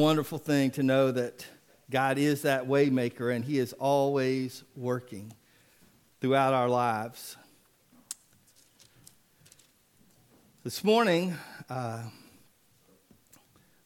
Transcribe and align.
wonderful 0.00 0.38
thing 0.38 0.70
to 0.70 0.82
know 0.82 1.10
that 1.10 1.46
God 1.90 2.16
is 2.16 2.40
that 2.42 2.66
waymaker 2.66 3.34
and 3.34 3.44
he 3.44 3.58
is 3.58 3.74
always 3.74 4.64
working 4.74 5.30
throughout 6.22 6.54
our 6.54 6.70
lives. 6.70 7.36
This 10.64 10.82
morning, 10.82 11.36
uh, 11.68 12.04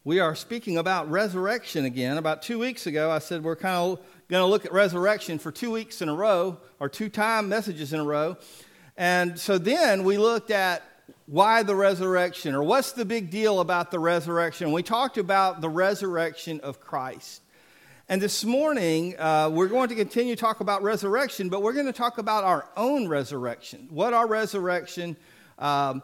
we 0.04 0.21
are 0.21 0.37
speaking 0.37 0.79
about 0.79 1.11
resurrection 1.11 1.85
again. 1.85 2.17
About 2.17 2.42
two 2.42 2.60
weeks 2.60 2.87
ago, 2.87 3.10
I 3.10 3.19
said 3.19 3.42
we're 3.42 3.56
kind 3.56 3.99
of 3.99 4.01
going 4.28 4.40
to 4.42 4.46
look 4.46 4.65
at 4.65 4.72
resurrection 4.72 5.40
for 5.40 5.51
two 5.51 5.72
weeks 5.72 6.01
in 6.01 6.08
a 6.08 6.15
row, 6.15 6.58
or 6.78 6.88
two 6.88 7.08
time 7.08 7.49
messages 7.49 7.92
in 7.92 7.99
a 7.99 8.04
row. 8.04 8.37
And 8.96 9.37
so 9.37 9.58
then 9.58 10.04
we 10.04 10.17
looked 10.19 10.53
at 10.53 10.85
why 11.26 11.62
the 11.62 11.74
resurrection, 11.74 12.54
or 12.54 12.62
what's 12.62 12.92
the 12.92 13.04
big 13.04 13.30
deal 13.30 13.60
about 13.60 13.90
the 13.90 13.98
resurrection. 13.98 14.72
We 14.72 14.82
talked 14.82 15.18
about 15.18 15.60
the 15.60 15.68
resurrection 15.68 16.60
of 16.60 16.80
Christ. 16.80 17.42
And 18.06 18.20
this 18.20 18.45
morning, 18.45 19.18
uh, 19.18 19.48
we're 19.50 19.68
going 19.68 19.88
to 19.88 19.95
continue 19.95 20.36
to 20.36 20.40
talk 20.40 20.60
about 20.60 20.82
resurrection, 20.82 21.48
but 21.48 21.62
we're 21.62 21.72
going 21.72 21.86
to 21.86 21.92
talk 21.92 22.18
about 22.18 22.45
our 22.45 22.68
own 22.76 23.09
resurrection. 23.09 23.86
What 23.90 24.12
our 24.12 24.26
resurrection, 24.26 25.16
um, 25.59 26.02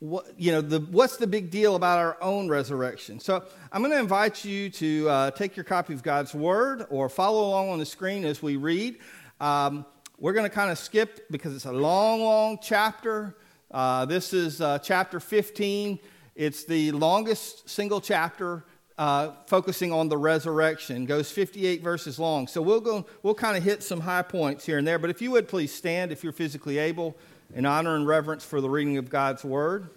what, 0.00 0.26
you 0.36 0.50
know, 0.50 0.60
the, 0.60 0.80
what's 0.80 1.16
the 1.16 1.28
big 1.28 1.52
deal 1.52 1.76
about 1.76 1.98
our 1.98 2.16
own 2.20 2.48
resurrection? 2.48 3.20
So 3.20 3.44
I'm 3.70 3.82
going 3.82 3.92
to 3.92 4.00
invite 4.00 4.44
you 4.44 4.68
to 4.70 5.08
uh, 5.08 5.30
take 5.30 5.56
your 5.56 5.62
copy 5.62 5.94
of 5.94 6.02
God's 6.02 6.34
Word 6.34 6.86
or 6.90 7.08
follow 7.08 7.48
along 7.48 7.68
on 7.68 7.78
the 7.78 7.86
screen 7.86 8.24
as 8.24 8.42
we 8.42 8.56
read. 8.56 8.98
Um, 9.40 9.86
we're 10.18 10.32
going 10.32 10.48
to 10.48 10.54
kind 10.54 10.72
of 10.72 10.78
skip 10.78 11.30
because 11.30 11.54
it's 11.54 11.66
a 11.66 11.72
long, 11.72 12.20
long 12.20 12.58
chapter. 12.60 13.36
Uh, 13.70 14.06
this 14.06 14.32
is 14.32 14.62
uh, 14.62 14.78
chapter 14.78 15.20
15. 15.20 15.98
It's 16.34 16.64
the 16.64 16.90
longest 16.92 17.68
single 17.68 18.00
chapter 18.00 18.64
uh, 18.96 19.32
focusing 19.46 19.92
on 19.92 20.08
the 20.08 20.16
resurrection. 20.16 21.04
Goes 21.04 21.30
58 21.30 21.82
verses 21.82 22.18
long. 22.18 22.46
So 22.46 22.62
we'll 22.62 22.80
go. 22.80 23.06
We'll 23.22 23.34
kind 23.34 23.56
of 23.56 23.62
hit 23.62 23.82
some 23.82 24.00
high 24.00 24.22
points 24.22 24.64
here 24.64 24.78
and 24.78 24.88
there. 24.88 24.98
But 24.98 25.10
if 25.10 25.20
you 25.20 25.30
would 25.32 25.48
please 25.48 25.72
stand, 25.72 26.12
if 26.12 26.24
you're 26.24 26.32
physically 26.32 26.78
able, 26.78 27.16
in 27.54 27.66
honor 27.66 27.94
and 27.94 28.06
reverence 28.06 28.44
for 28.44 28.60
the 28.60 28.70
reading 28.70 28.96
of 28.96 29.10
God's 29.10 29.44
word. 29.44 29.90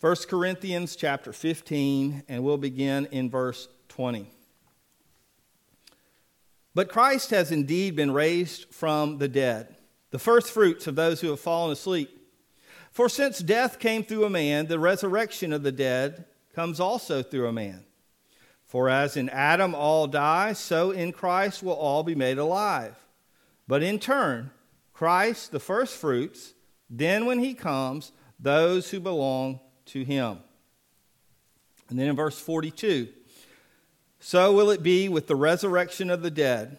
1 0.00 0.16
Corinthians 0.28 0.94
chapter 0.94 1.32
15, 1.32 2.24
and 2.28 2.44
we'll 2.44 2.58
begin 2.58 3.06
in 3.06 3.30
verse 3.30 3.68
20. 3.88 4.30
But 6.74 6.90
Christ 6.90 7.30
has 7.30 7.50
indeed 7.50 7.96
been 7.96 8.10
raised 8.10 8.66
from 8.74 9.16
the 9.16 9.28
dead 9.28 9.75
the 10.16 10.20
first 10.20 10.50
fruits 10.50 10.86
of 10.86 10.94
those 10.94 11.20
who 11.20 11.28
have 11.28 11.40
fallen 11.40 11.70
asleep. 11.70 12.08
For 12.90 13.06
since 13.06 13.38
death 13.40 13.78
came 13.78 14.02
through 14.02 14.24
a 14.24 14.30
man, 14.30 14.66
the 14.66 14.78
resurrection 14.78 15.52
of 15.52 15.62
the 15.62 15.70
dead 15.70 16.24
comes 16.54 16.80
also 16.80 17.22
through 17.22 17.48
a 17.48 17.52
man. 17.52 17.84
For 18.64 18.88
as 18.88 19.18
in 19.18 19.28
Adam 19.28 19.74
all 19.74 20.06
die, 20.06 20.54
so 20.54 20.90
in 20.90 21.12
Christ 21.12 21.62
will 21.62 21.74
all 21.74 22.02
be 22.02 22.14
made 22.14 22.38
alive. 22.38 22.96
But 23.68 23.82
in 23.82 23.98
turn, 23.98 24.52
Christ 24.94 25.52
the 25.52 25.60
first 25.60 25.94
fruits, 25.94 26.54
then 26.88 27.26
when 27.26 27.40
he 27.40 27.52
comes, 27.52 28.12
those 28.40 28.90
who 28.90 29.00
belong 29.00 29.60
to 29.88 30.02
him. 30.02 30.38
And 31.90 31.98
then 31.98 32.08
in 32.08 32.16
verse 32.16 32.38
42, 32.38 33.08
so 34.18 34.54
will 34.54 34.70
it 34.70 34.82
be 34.82 35.10
with 35.10 35.26
the 35.26 35.36
resurrection 35.36 36.08
of 36.08 36.22
the 36.22 36.30
dead. 36.30 36.78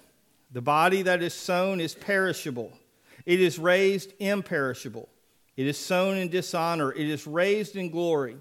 The 0.52 0.64
body 0.64 1.04
that 1.04 1.22
is 1.22 1.36
sown 1.36 1.80
is 1.80 1.94
perishable 1.94 2.74
it 3.26 3.42
is 3.42 3.60
raised 3.60 4.14
imperishable. 4.20 5.10
It 5.56 5.68
is 5.68 5.78
sown 5.78 6.18
in 6.18 6.30
dishonor. 6.30 6.92
It 6.92 7.08
is 7.08 7.26
raised 7.26 7.76
in 7.76 7.90
glory. 7.90 8.38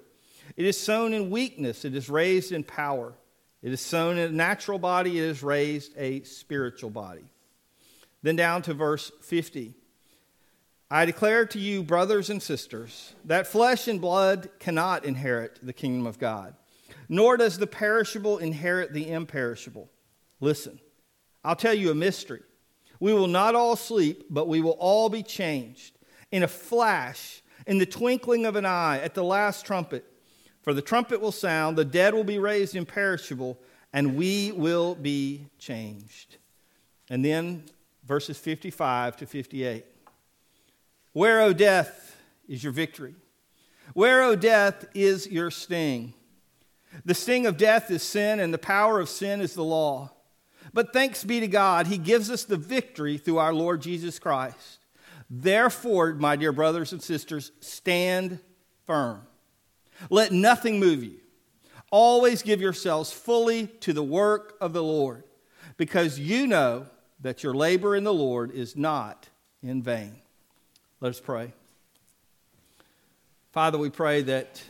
It 0.56 0.66
is 0.66 0.78
sown 0.78 1.12
in 1.12 1.30
weakness. 1.30 1.84
It 1.84 1.94
is 1.94 2.08
raised 2.08 2.52
in 2.52 2.62
power. 2.62 3.14
It 3.62 3.72
is 3.72 3.80
sown 3.80 4.18
in 4.18 4.28
a 4.28 4.36
natural 4.36 4.78
body. 4.78 5.18
It 5.18 5.24
is 5.24 5.42
raised 5.42 5.92
a 5.96 6.22
spiritual 6.22 6.90
body. 6.90 7.24
Then 8.22 8.36
down 8.36 8.62
to 8.62 8.74
verse 8.74 9.10
50. 9.22 9.74
I 10.90 11.04
declare 11.04 11.46
to 11.46 11.58
you, 11.58 11.82
brothers 11.82 12.30
and 12.30 12.40
sisters, 12.40 13.14
that 13.24 13.48
flesh 13.48 13.88
and 13.88 14.00
blood 14.00 14.50
cannot 14.60 15.04
inherit 15.04 15.58
the 15.60 15.72
kingdom 15.72 16.06
of 16.06 16.18
God, 16.18 16.54
nor 17.08 17.36
does 17.36 17.58
the 17.58 17.66
perishable 17.66 18.38
inherit 18.38 18.92
the 18.92 19.10
imperishable. 19.10 19.90
Listen, 20.38 20.78
I'll 21.42 21.56
tell 21.56 21.74
you 21.74 21.90
a 21.90 21.94
mystery. 21.94 22.42
We 23.00 23.12
will 23.12 23.26
not 23.26 23.54
all 23.54 23.76
sleep, 23.76 24.26
but 24.30 24.48
we 24.48 24.60
will 24.60 24.76
all 24.78 25.08
be 25.08 25.22
changed 25.22 25.98
in 26.30 26.42
a 26.42 26.48
flash, 26.48 27.42
in 27.66 27.78
the 27.78 27.86
twinkling 27.86 28.46
of 28.46 28.56
an 28.56 28.66
eye, 28.66 28.98
at 28.98 29.14
the 29.14 29.24
last 29.24 29.64
trumpet. 29.66 30.04
For 30.62 30.74
the 30.74 30.82
trumpet 30.82 31.20
will 31.20 31.32
sound, 31.32 31.76
the 31.76 31.84
dead 31.84 32.14
will 32.14 32.24
be 32.24 32.38
raised 32.38 32.74
imperishable, 32.74 33.58
and 33.92 34.16
we 34.16 34.52
will 34.52 34.94
be 34.94 35.46
changed. 35.58 36.38
And 37.08 37.24
then 37.24 37.64
verses 38.04 38.38
55 38.38 39.16
to 39.18 39.26
58. 39.26 39.84
Where, 41.12 41.40
O 41.40 41.52
death, 41.52 42.16
is 42.48 42.62
your 42.62 42.72
victory? 42.72 43.14
Where, 43.94 44.22
O 44.22 44.36
death, 44.36 44.84
is 44.94 45.26
your 45.28 45.50
sting? 45.50 46.14
The 47.04 47.14
sting 47.14 47.46
of 47.46 47.56
death 47.56 47.90
is 47.90 48.02
sin, 48.02 48.40
and 48.40 48.52
the 48.52 48.58
power 48.58 49.00
of 49.00 49.08
sin 49.08 49.40
is 49.40 49.54
the 49.54 49.64
law. 49.64 50.12
But 50.76 50.92
thanks 50.92 51.24
be 51.24 51.40
to 51.40 51.48
God, 51.48 51.86
He 51.86 51.96
gives 51.96 52.30
us 52.30 52.44
the 52.44 52.58
victory 52.58 53.16
through 53.16 53.38
our 53.38 53.54
Lord 53.54 53.80
Jesus 53.80 54.18
Christ. 54.18 54.80
Therefore, 55.30 56.12
my 56.12 56.36
dear 56.36 56.52
brothers 56.52 56.92
and 56.92 57.02
sisters, 57.02 57.50
stand 57.60 58.40
firm. 58.84 59.22
Let 60.10 60.32
nothing 60.32 60.78
move 60.78 61.02
you. 61.02 61.14
Always 61.90 62.42
give 62.42 62.60
yourselves 62.60 63.10
fully 63.10 63.68
to 63.80 63.94
the 63.94 64.02
work 64.02 64.54
of 64.60 64.74
the 64.74 64.82
Lord, 64.82 65.24
because 65.78 66.18
you 66.18 66.46
know 66.46 66.84
that 67.22 67.42
your 67.42 67.54
labor 67.54 67.96
in 67.96 68.04
the 68.04 68.12
Lord 68.12 68.50
is 68.50 68.76
not 68.76 69.30
in 69.62 69.82
vain. 69.82 70.16
Let 71.00 71.08
us 71.08 71.20
pray. 71.20 71.54
Father, 73.50 73.78
we 73.78 73.88
pray 73.88 74.20
that 74.20 74.62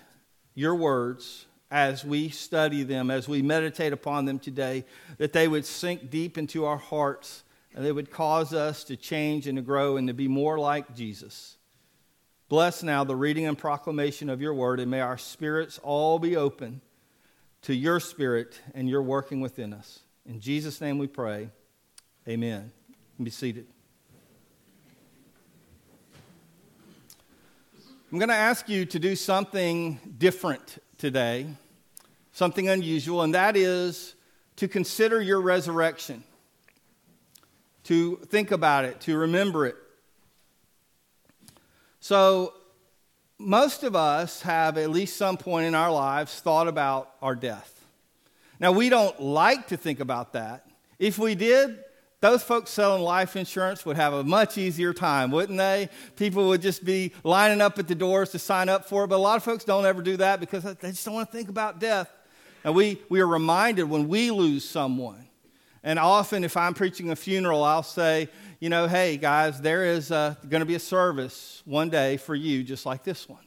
your 0.55 0.77
words 0.77 1.46
as 1.71 2.05
we 2.05 2.29
study 2.29 2.83
them, 2.83 3.11
as 3.11 3.29
we 3.29 3.43
meditate 3.43 3.93
upon 3.93 4.25
them 4.25 4.39
today, 4.39 4.85
that 5.19 5.33
they 5.33 5.49
would 5.49 5.65
sink 5.65 6.11
deep 6.11 6.39
into 6.39 6.65
our 6.65 6.77
hearts 6.77 7.43
and 7.75 7.85
they 7.85 7.93
would 7.93 8.11
cause 8.11 8.55
us 8.55 8.85
to 8.85 8.97
change 8.97 9.47
and 9.47 9.57
to 9.57 9.63
grow 9.63 9.97
and 9.97 10.09
to 10.09 10.15
be 10.15 10.29
more 10.29 10.59
like 10.59 10.95
Jesus. 10.95 11.57
Bless 12.49 12.83
now 12.83 13.05
the 13.05 13.17
reading 13.17 13.47
and 13.47 13.59
proclamation 13.59 14.31
of 14.31 14.41
your 14.41 14.55
word, 14.55 14.79
and 14.79 14.91
may 14.91 15.01
our 15.01 15.19
spirits 15.19 15.79
all 15.83 16.19
be 16.19 16.37
open 16.37 16.81
to 17.63 17.75
your 17.75 17.99
spirit 17.99 18.61
and 18.75 18.89
your 18.89 19.03
working 19.03 19.41
within 19.41 19.73
us. 19.73 20.01
In 20.25 20.41
Jesus' 20.41 20.81
name 20.81 20.99
we 20.99 21.09
pray. 21.09 21.51
Amen. 22.29 22.71
Be 23.21 23.31
seated. 23.31 23.67
I'm 28.13 28.19
going 28.19 28.29
to 28.29 28.35
ask 28.35 28.69
you 28.69 28.87
to 28.87 28.99
do 29.01 29.17
something 29.17 29.99
different 30.17 30.79
today, 30.99 31.47
something 32.33 32.69
unusual, 32.69 33.23
and 33.23 33.35
that 33.35 33.57
is 33.57 34.15
to 34.57 34.69
consider 34.69 35.21
your 35.21 35.41
resurrection, 35.41 36.25
to 37.85 38.17
think 38.27 38.51
about 38.51 38.85
it, 38.85 39.01
to 39.03 39.17
remember 39.17 39.67
it. 39.67 39.77
So, 42.01 42.55
most 43.39 43.83
of 43.83 43.95
us 43.95 44.43
have 44.43 44.79
at 44.79 44.91
least 44.91 45.17
some 45.17 45.37
point 45.37 45.67
in 45.67 45.75
our 45.75 45.93
lives 45.93 46.41
thought 46.41 46.69
about 46.69 47.13
our 47.21 47.35
death. 47.35 47.85
Now, 48.59 48.73
we 48.73 48.89
don't 48.89 49.21
like 49.21 49.69
to 49.69 49.77
think 49.77 50.01
about 50.01 50.33
that. 50.33 50.67
If 50.99 51.19
we 51.19 51.35
did, 51.35 51.79
those 52.21 52.43
folks 52.43 52.71
selling 52.71 53.03
life 53.03 53.37
insurance 53.37 53.85
would 53.85 53.97
have 53.97 54.15
a 54.15 54.25
much 54.25 54.57
easier 54.57 54.95
time, 54.95 55.31
wouldn't 55.31 55.59
they? 55.59 55.91
People 56.17 56.49
would 56.49 56.63
just 56.63 56.85
be 56.85 57.13
lining 57.25 57.61
up 57.61 57.79
at 57.79 57.89
the 57.89 57.95
doors 57.95 58.31
to 58.31 58.39
sign 58.39 58.69
up 58.69 58.87
for 58.87 59.05
it. 59.05 59.09
But 59.09 59.17
a 59.17 59.19
lot 59.19 59.37
of 59.37 59.45
folks 59.45 59.65
don't 59.65 59.85
ever 59.85 60.01
do 60.01 60.17
that 60.17 60.41
because 60.41 60.65
they 60.65 60.91
just 60.91 61.05
don't 61.05 61.15
want 61.15 61.31
to 61.31 61.37
think 61.37 61.51
about 61.51 61.79
death. 61.79 62.11
And 62.65 62.75
we, 62.75 63.01
we 63.11 63.21
are 63.21 63.27
reminded 63.27 63.85
when 63.85 64.09
we 64.09 64.31
lose 64.31 64.69
someone. 64.69 65.27
And 65.85 65.99
often, 65.99 66.43
if 66.43 66.57
I'm 66.57 66.75
preaching 66.75 67.11
a 67.11 67.17
funeral, 67.17 67.63
I'll 67.63 67.85
say, 67.85 68.29
you 68.59 68.71
know, 68.71 68.89
hey, 68.89 69.19
guys, 69.19 69.61
there 69.61 69.85
is 69.85 70.11
uh, 70.11 70.35
going 70.49 70.61
to 70.61 70.67
be 70.67 70.75
a 70.75 70.81
service 70.81 71.63
one 71.65 71.91
day 71.91 72.17
for 72.17 72.35
you 72.35 72.65
just 72.65 72.87
like 72.87 73.05
this 73.05 73.29
one. 73.29 73.45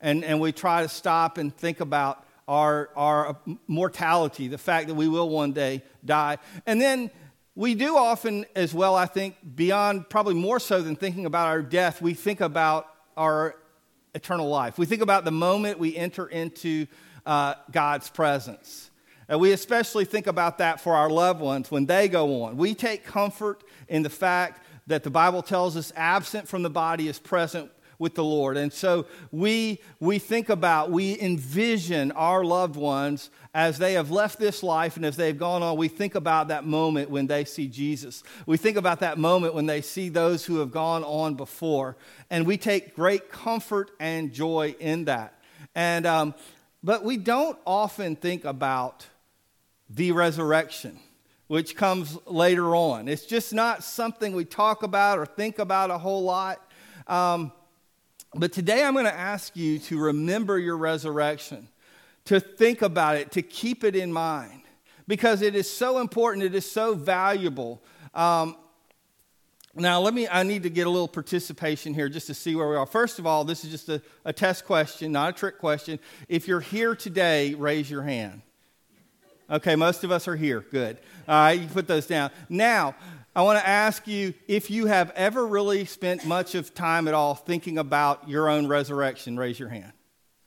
And, 0.00 0.24
and 0.24 0.40
we 0.40 0.50
try 0.50 0.82
to 0.82 0.88
stop 0.88 1.38
and 1.38 1.56
think 1.56 1.80
about 1.80 2.24
our, 2.48 2.88
our 2.96 3.36
mortality, 3.66 4.48
the 4.48 4.58
fact 4.58 4.88
that 4.88 4.94
we 4.94 5.06
will 5.06 5.28
one 5.28 5.52
day 5.52 5.82
die. 6.04 6.38
And 6.66 6.80
then 6.80 7.10
we 7.58 7.74
do 7.74 7.96
often, 7.96 8.46
as 8.54 8.72
well, 8.72 8.94
I 8.94 9.06
think, 9.06 9.34
beyond 9.56 10.08
probably 10.08 10.34
more 10.34 10.60
so 10.60 10.80
than 10.80 10.94
thinking 10.94 11.26
about 11.26 11.48
our 11.48 11.60
death, 11.60 12.00
we 12.00 12.14
think 12.14 12.40
about 12.40 12.86
our 13.16 13.56
eternal 14.14 14.48
life. 14.48 14.78
We 14.78 14.86
think 14.86 15.02
about 15.02 15.24
the 15.24 15.32
moment 15.32 15.80
we 15.80 15.96
enter 15.96 16.28
into 16.28 16.86
uh, 17.26 17.54
God's 17.72 18.10
presence. 18.10 18.92
And 19.28 19.40
we 19.40 19.50
especially 19.50 20.04
think 20.04 20.28
about 20.28 20.58
that 20.58 20.80
for 20.80 20.94
our 20.94 21.10
loved 21.10 21.40
ones 21.40 21.68
when 21.68 21.86
they 21.86 22.06
go 22.06 22.44
on. 22.44 22.56
We 22.56 22.76
take 22.76 23.04
comfort 23.04 23.64
in 23.88 24.04
the 24.04 24.10
fact 24.10 24.64
that 24.86 25.02
the 25.02 25.10
Bible 25.10 25.42
tells 25.42 25.76
us 25.76 25.92
absent 25.96 26.46
from 26.46 26.62
the 26.62 26.70
body 26.70 27.08
is 27.08 27.18
present 27.18 27.72
with 27.98 28.14
the 28.14 28.24
Lord. 28.24 28.56
And 28.56 28.72
so 28.72 29.06
we, 29.32 29.80
we 30.00 30.18
think 30.18 30.48
about, 30.48 30.90
we 30.90 31.20
envision 31.20 32.12
our 32.12 32.44
loved 32.44 32.76
ones 32.76 33.30
as 33.52 33.78
they 33.78 33.94
have 33.94 34.10
left 34.10 34.38
this 34.38 34.62
life 34.62 34.96
and 34.96 35.04
as 35.04 35.16
they've 35.16 35.38
gone 35.38 35.62
on. 35.62 35.76
We 35.76 35.88
think 35.88 36.14
about 36.14 36.48
that 36.48 36.64
moment 36.64 37.10
when 37.10 37.26
they 37.26 37.44
see 37.44 37.66
Jesus. 37.66 38.22
We 38.46 38.56
think 38.56 38.76
about 38.76 39.00
that 39.00 39.18
moment 39.18 39.54
when 39.54 39.66
they 39.66 39.80
see 39.80 40.08
those 40.08 40.44
who 40.44 40.58
have 40.58 40.70
gone 40.70 41.02
on 41.02 41.34
before. 41.34 41.96
And 42.30 42.46
we 42.46 42.56
take 42.56 42.94
great 42.94 43.30
comfort 43.30 43.90
and 43.98 44.32
joy 44.32 44.76
in 44.78 45.06
that. 45.06 45.42
And, 45.74 46.06
um, 46.06 46.34
but 46.82 47.04
we 47.04 47.16
don't 47.16 47.58
often 47.66 48.14
think 48.14 48.44
about 48.44 49.06
the 49.90 50.12
resurrection 50.12 51.00
which 51.48 51.74
comes 51.74 52.16
later 52.26 52.76
on. 52.76 53.08
It's 53.08 53.24
just 53.24 53.52
not 53.52 53.82
something 53.82 54.34
we 54.34 54.44
talk 54.44 54.82
about 54.82 55.18
or 55.18 55.26
think 55.26 55.58
about 55.58 55.90
a 55.90 55.96
whole 55.98 56.22
lot. 56.22 56.62
Um, 57.06 57.52
but 58.34 58.52
today 58.52 58.84
I'm 58.84 58.92
going 58.92 59.04
to 59.06 59.14
ask 59.14 59.56
you 59.56 59.78
to 59.80 59.98
remember 59.98 60.58
your 60.58 60.76
resurrection, 60.76 61.68
to 62.26 62.40
think 62.40 62.82
about 62.82 63.16
it, 63.16 63.32
to 63.32 63.42
keep 63.42 63.84
it 63.84 63.96
in 63.96 64.12
mind, 64.12 64.62
because 65.06 65.42
it 65.42 65.54
is 65.54 65.70
so 65.70 65.98
important, 65.98 66.44
it 66.44 66.54
is 66.54 66.70
so 66.70 66.94
valuable. 66.94 67.82
Um, 68.14 68.56
now, 69.74 70.00
let 70.00 70.12
me, 70.12 70.26
I 70.28 70.42
need 70.42 70.64
to 70.64 70.70
get 70.70 70.86
a 70.86 70.90
little 70.90 71.08
participation 71.08 71.94
here 71.94 72.08
just 72.08 72.26
to 72.26 72.34
see 72.34 72.56
where 72.56 72.68
we 72.68 72.76
are. 72.76 72.86
First 72.86 73.18
of 73.18 73.26
all, 73.26 73.44
this 73.44 73.64
is 73.64 73.70
just 73.70 73.88
a, 73.88 74.02
a 74.24 74.32
test 74.32 74.64
question, 74.64 75.12
not 75.12 75.30
a 75.30 75.32
trick 75.32 75.58
question. 75.58 75.98
If 76.28 76.48
you're 76.48 76.60
here 76.60 76.96
today, 76.96 77.54
raise 77.54 77.90
your 77.90 78.02
hand. 78.02 78.42
Okay, 79.50 79.76
most 79.76 80.04
of 80.04 80.10
us 80.10 80.28
are 80.28 80.36
here. 80.36 80.60
Good. 80.60 80.98
All 81.26 81.34
right, 81.34 81.60
you 81.60 81.66
put 81.68 81.86
those 81.86 82.06
down. 82.06 82.30
Now, 82.48 82.94
I 83.38 83.42
want 83.42 83.60
to 83.60 83.68
ask 83.68 84.08
you 84.08 84.34
if 84.48 84.68
you 84.68 84.86
have 84.86 85.12
ever 85.12 85.46
really 85.46 85.84
spent 85.84 86.26
much 86.26 86.56
of 86.56 86.74
time 86.74 87.06
at 87.06 87.14
all 87.14 87.36
thinking 87.36 87.78
about 87.78 88.28
your 88.28 88.48
own 88.48 88.66
resurrection. 88.66 89.36
Raise 89.36 89.60
your 89.60 89.68
hand. 89.68 89.92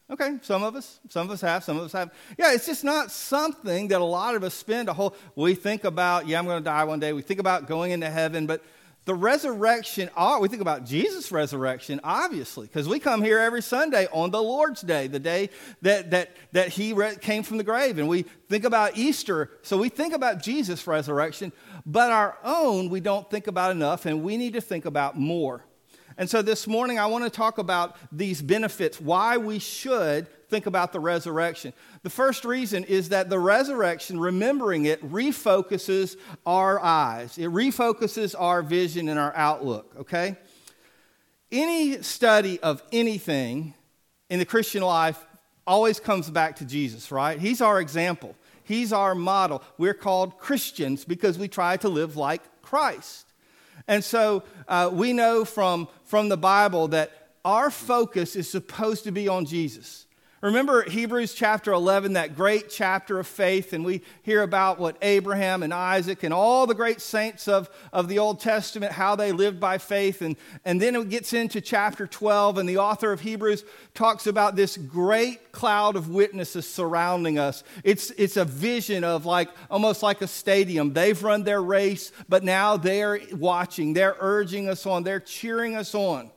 Okay, 0.10 0.40
some 0.42 0.62
of 0.62 0.76
us, 0.76 1.00
some 1.08 1.26
of 1.26 1.32
us 1.32 1.40
have, 1.40 1.64
some 1.64 1.78
of 1.78 1.86
us 1.86 1.94
have. 1.94 2.14
Yeah, 2.38 2.52
it's 2.52 2.66
just 2.66 2.84
not 2.84 3.10
something 3.10 3.88
that 3.88 4.02
a 4.02 4.04
lot 4.04 4.36
of 4.36 4.44
us 4.44 4.54
spend 4.54 4.90
a 4.90 4.94
whole. 4.94 5.16
We 5.38 5.56
think 5.56 5.86
about, 5.86 6.28
yeah, 6.28 6.38
I'm 6.38 6.44
going 6.44 6.60
to 6.60 6.64
die 6.66 6.84
one 6.84 7.00
day. 7.00 7.14
We 7.14 7.22
think 7.22 7.40
about 7.40 7.66
going 7.66 7.92
into 7.92 8.10
heaven, 8.10 8.46
but 8.46 8.62
the 9.06 9.16
resurrection, 9.16 10.10
oh, 10.16 10.40
we 10.40 10.48
think 10.48 10.62
about 10.62 10.86
Jesus' 10.86 11.32
resurrection, 11.32 12.00
obviously, 12.04 12.68
because 12.68 12.88
we 12.88 13.00
come 13.00 13.24
here 13.24 13.40
every 13.40 13.62
Sunday 13.62 14.08
on 14.12 14.30
the 14.30 14.42
Lord's 14.42 14.82
Day, 14.82 15.08
the 15.08 15.20
day 15.20 15.50
that, 15.82 16.12
that, 16.12 16.36
that 16.52 16.70
he 16.70 16.96
came 17.20 17.42
from 17.42 17.58
the 17.58 17.64
grave. 17.64 17.98
And 17.98 18.08
we 18.08 18.24
think 18.48 18.64
about 18.64 18.98
Easter. 18.98 19.50
So 19.64 19.78
we 19.78 19.90
think 19.90 20.14
about 20.14 20.44
Jesus' 20.44 20.86
resurrection, 20.86 21.52
but 21.84 22.12
our 22.12 22.38
own 22.44 22.90
we 22.90 23.00
don't 23.00 23.28
think 23.30 23.48
about 23.48 23.72
enough, 23.72 24.06
and 24.06 24.22
we 24.22 24.38
need 24.38 24.54
to 24.54 24.62
think 24.62 24.86
about 24.86 25.18
more. 25.18 25.66
And 26.18 26.30
so 26.30 26.44
this 26.44 26.68
morning, 26.68 27.00
I 27.00 27.08
want 27.08 27.24
to 27.24 27.30
talk 27.32 27.58
about 27.58 27.96
these 28.12 28.42
benefits, 28.42 29.02
why 29.02 29.38
we 29.38 29.58
should 29.58 30.28
think 30.52 30.68
about 30.68 30.92
the 30.92 31.00
resurrection. 31.00 31.74
The 32.04 32.10
first 32.12 32.46
reason 32.46 32.84
is 32.84 33.10
that 33.10 33.30
the 33.30 33.40
resurrection, 33.40 34.20
remembering 34.20 34.86
it, 34.86 35.02
refocuses 35.10 36.18
our 36.46 36.80
eyes, 36.80 37.38
it 37.38 37.50
refocuses 37.50 38.36
our 38.38 38.62
vision 38.62 39.10
and 39.10 39.18
our 39.18 39.34
outlook, 39.36 39.92
okay? 39.98 40.36
Any 41.52 42.02
study 42.04 42.60
of 42.60 42.84
anything 42.92 43.74
in 44.30 44.40
the 44.40 44.46
Christian 44.46 44.84
life 44.84 45.26
always 45.66 46.00
comes 46.00 46.30
back 46.30 46.58
to 46.58 46.66
Jesus, 46.66 47.12
right? 47.12 47.40
He's 47.40 47.62
our 47.62 47.80
example, 47.80 48.36
He's 48.64 48.94
our 48.94 49.16
model. 49.16 49.64
We're 49.78 49.94
called 49.94 50.38
Christians 50.38 51.04
because 51.04 51.38
we 51.38 51.48
try 51.48 51.78
to 51.78 51.90
live 51.90 52.16
like 52.16 52.42
Christ. 52.62 53.26
And 53.88 54.04
so 54.04 54.44
uh, 54.68 54.90
we 54.94 55.12
know 55.12 55.44
from, 55.44 55.88
from 56.06 56.30
the 56.30 56.38
Bible 56.38 56.90
that 56.90 57.12
our 57.44 57.72
focus 57.72 58.36
is 58.36 58.50
supposed 58.50 59.04
to 59.06 59.12
be 59.12 59.28
on 59.28 59.46
Jesus. 59.46 60.06
Remember 60.42 60.82
Hebrews 60.82 61.36
chapter 61.36 61.72
11, 61.72 62.14
that 62.14 62.36
great 62.36 62.68
chapter 62.68 63.20
of 63.20 63.28
faith, 63.28 63.74
and 63.74 63.86
we 63.86 64.02
hear 64.24 64.42
about 64.42 64.80
what 64.80 64.98
Abraham 65.04 65.62
and 65.62 65.72
Isaac 65.72 66.24
and 66.24 66.34
all 66.34 66.66
the 66.66 66.74
great 66.74 67.00
saints 67.00 67.48
of, 67.48 67.70
of 67.94 68.08
the 68.08 68.18
Old 68.18 68.40
Testament, 68.40 68.92
how 68.92 69.16
they 69.16 69.34
lived 69.34 69.60
by 69.60 69.78
faith. 69.78 70.24
And, 70.24 70.36
and 70.66 70.82
then 70.82 70.96
it 70.96 71.10
gets 71.10 71.34
into 71.34 71.62
chapter 71.62 72.08
12, 72.08 72.58
and 72.58 72.68
the 72.68 72.80
author 72.80 73.12
of 73.12 73.20
Hebrews 73.20 73.64
talks 73.94 74.26
about 74.26 74.56
this 74.56 74.78
great 74.78 75.52
cloud 75.52 75.96
of 75.96 76.10
witnesses 76.10 76.68
surrounding 76.68 77.38
us. 77.38 77.64
It's, 77.84 78.10
it's 78.18 78.36
a 78.36 78.46
vision 78.46 79.04
of 79.04 79.28
like 79.28 79.50
almost 79.70 80.02
like 80.02 80.24
a 80.24 80.28
stadium. 80.28 80.92
They've 80.92 81.22
run 81.22 81.44
their 81.44 81.62
race, 81.62 82.12
but 82.28 82.44
now 82.44 82.78
they're 82.78 83.20
watching, 83.34 83.94
they're 83.94 84.18
urging 84.20 84.70
us 84.70 84.88
on, 84.88 85.04
they're 85.04 85.20
cheering 85.20 85.76
us 85.76 85.94
on. 85.94 86.32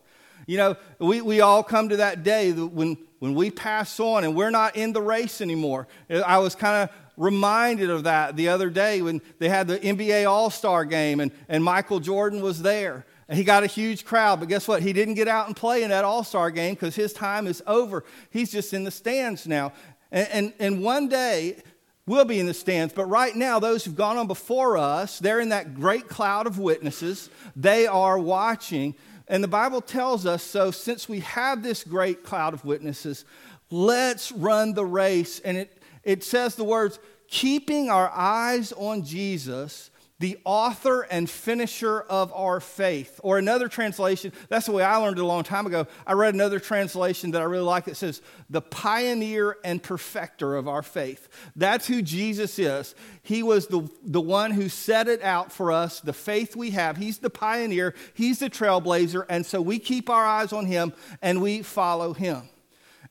You 0.47 0.59
know, 0.59 0.77
we, 0.99 1.23
we 1.23 1.41
all 1.41 1.63
come 1.63 1.89
to 1.89 1.97
that 1.97 2.23
day 2.23 2.53
when, 2.53 2.99
when 3.25 3.35
we 3.35 3.51
pass 3.51 3.99
on 4.01 4.23
and 4.23 4.37
we're 4.37 4.51
not 4.51 4.77
in 4.77 4.93
the 4.93 5.01
race 5.01 5.41
anymore. 5.41 5.89
I 6.11 6.37
was 6.41 6.55
kind 6.55 6.83
of 6.83 6.95
reminded 7.17 7.89
of 7.89 8.05
that 8.05 8.37
the 8.37 8.51
other 8.51 8.69
day 8.69 9.01
when 9.01 9.23
they 9.39 9.49
had 9.49 9.67
the 9.67 9.79
NBA 9.79 10.29
All 10.29 10.51
Star 10.51 10.85
game 10.85 11.21
and, 11.21 11.33
and 11.49 11.65
Michael 11.65 12.01
Jordan 12.01 12.43
was 12.43 12.61
there. 12.61 13.07
And 13.27 13.39
he 13.39 13.43
got 13.43 13.63
a 13.63 13.67
huge 13.67 14.05
crowd, 14.05 14.41
but 14.41 14.51
guess 14.51 14.69
what? 14.69 14.83
He 14.83 14.93
didn't 14.93 15.15
get 15.15 15.27
out 15.27 15.47
and 15.47 15.57
play 15.57 15.85
in 15.85 15.89
that 15.89 16.05
All 16.05 16.23
Star 16.23 16.51
game 16.51 16.75
because 16.75 16.95
his 16.95 17.15
time 17.15 17.47
is 17.47 17.63
over. 17.67 18.05
He's 18.29 18.53
just 18.53 18.75
in 18.75 18.85
the 18.85 18.91
stands 18.91 19.47
now. 19.47 19.73
And, 20.13 20.29
and, 20.31 20.53
and 20.59 20.83
one 20.83 21.09
day, 21.09 21.63
we'll 22.05 22.27
be 22.27 22.39
in 22.39 22.45
the 22.45 22.53
stands. 22.53 22.93
But 22.93 23.07
right 23.07 23.35
now, 23.35 23.59
those 23.59 23.87
who've 23.87 23.97
gone 23.97 24.19
on 24.19 24.27
before 24.27 24.77
us, 24.77 25.19
they're 25.19 25.41
in 25.41 25.49
that 25.49 25.75
great 25.75 26.09
cloud 26.09 26.47
of 26.47 26.59
witnesses. 26.59 27.31
They 27.57 27.87
are 27.87 28.19
watching. 28.19 28.95
And 29.27 29.43
the 29.43 29.49
Bible 29.49 29.81
tells 29.81 30.27
us 30.27 30.43
so, 30.43 30.71
since 30.71 31.09
we 31.09 31.21
have 31.21 31.63
this 31.63 31.83
great 31.85 32.25
cloud 32.25 32.55
of 32.55 32.65
witnesses, 32.65 33.25
let's 33.71 34.31
run 34.33 34.75
the 34.75 34.85
race. 34.85 35.41
And 35.41 35.57
it, 35.57 35.83
it 36.03 36.23
says 36.23 36.55
the 36.55 36.65
words, 36.65 36.99
keeping 37.29 37.89
our 37.89 38.11
eyes 38.11 38.73
on 38.73 39.03
Jesus 39.03 39.91
the 40.21 40.39
author 40.45 41.03
and 41.03 41.29
finisher 41.29 42.01
of 42.01 42.33
our 42.33 42.61
faith. 42.61 43.19
Or 43.25 43.37
another 43.37 43.67
translation, 43.67 44.33
that's 44.49 44.67
the 44.67 44.73
way 44.73 44.85
I 44.85 44.97
learned 44.97 45.19
it 45.19 45.23
a 45.23 45.27
long 45.27 45.43
time 45.43 45.67
ago. 45.67 45.89
I 46.07 46.13
read 46.13 46.35
another 46.35 46.61
translation 46.61 47.33
that 47.33 47.43
I 47.43 47.47
really 47.47 47.65
like 47.65 47.87
that 47.87 47.97
says, 47.97 48.23
the 48.49 48.61
pioneer 48.61 49.57
and 49.65 49.83
perfecter 49.83 50.55
of 50.55 50.69
our 50.69 50.83
faith. 50.83 51.29
That's 51.57 51.89
who 51.89 52.01
Jesus 52.01 52.59
is. 52.61 52.95
He 53.23 53.43
was 53.43 53.67
the, 53.67 53.91
the 54.05 54.21
one 54.21 54.53
who 54.53 54.69
set 54.69 55.09
it 55.09 55.21
out 55.23 55.51
for 55.51 55.73
us, 55.73 56.01
the 56.01 56.13
faith 56.13 56.55
we 56.55 56.71
have. 56.71 56.97
He's 56.97 57.19
the 57.19 57.31
pioneer, 57.31 57.95
He's 58.15 58.39
the 58.39 58.51
trailblazer, 58.51 59.27
and 59.29 59.45
so 59.45 59.61
we 59.61 59.81
keep 59.81 60.09
our 60.09 60.25
eyes 60.25 60.53
on 60.53 60.67
Him 60.67 60.93
and 61.23 61.43
we 61.43 61.63
follow 61.63 62.13
Him. 62.13 62.49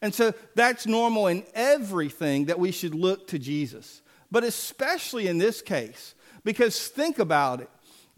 And 0.01 0.13
so 0.13 0.33
that's 0.55 0.87
normal 0.87 1.27
in 1.27 1.43
everything 1.53 2.45
that 2.45 2.59
we 2.59 2.71
should 2.71 2.95
look 2.95 3.27
to 3.27 3.39
Jesus. 3.39 4.01
But 4.31 4.43
especially 4.43 5.27
in 5.27 5.37
this 5.37 5.61
case, 5.61 6.15
because 6.43 6.87
think 6.87 7.19
about 7.19 7.61
it 7.61 7.69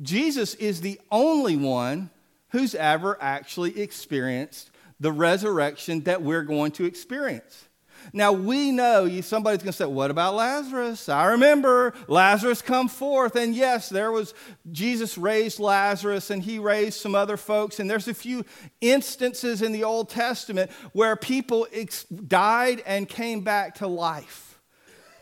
Jesus 0.01 0.55
is 0.55 0.81
the 0.81 0.99
only 1.11 1.55
one 1.55 2.09
who's 2.49 2.75
ever 2.75 3.17
actually 3.21 3.79
experienced 3.79 4.71
the 4.99 5.11
resurrection 5.11 6.01
that 6.01 6.21
we're 6.21 6.43
going 6.43 6.71
to 6.73 6.85
experience. 6.85 7.65
Now 8.13 8.33
we 8.33 8.71
know 8.71 9.05
you, 9.05 9.21
somebody's 9.21 9.63
going 9.63 9.71
to 9.71 9.77
say, 9.77 9.85
"What 9.85 10.11
about 10.11 10.35
Lazarus?" 10.35 11.09
I 11.09 11.25
remember 11.25 11.93
Lazarus 12.07 12.61
come 12.61 12.87
forth, 12.87 13.35
and 13.35 13.55
yes, 13.55 13.89
there 13.89 14.11
was 14.11 14.33
Jesus 14.71 15.17
raised 15.17 15.59
Lazarus, 15.59 16.29
and 16.29 16.43
he 16.43 16.59
raised 16.59 16.99
some 16.99 17.15
other 17.15 17.35
folks, 17.35 17.79
and 17.79 17.89
there's 17.89 18.07
a 18.07 18.13
few 18.13 18.45
instances 18.79 19.61
in 19.61 19.71
the 19.71 19.83
Old 19.83 20.09
Testament 20.09 20.71
where 20.93 21.15
people 21.15 21.67
ex- 21.73 22.03
died 22.03 22.83
and 22.85 23.09
came 23.09 23.41
back 23.41 23.75
to 23.75 23.87
life. 23.87 24.54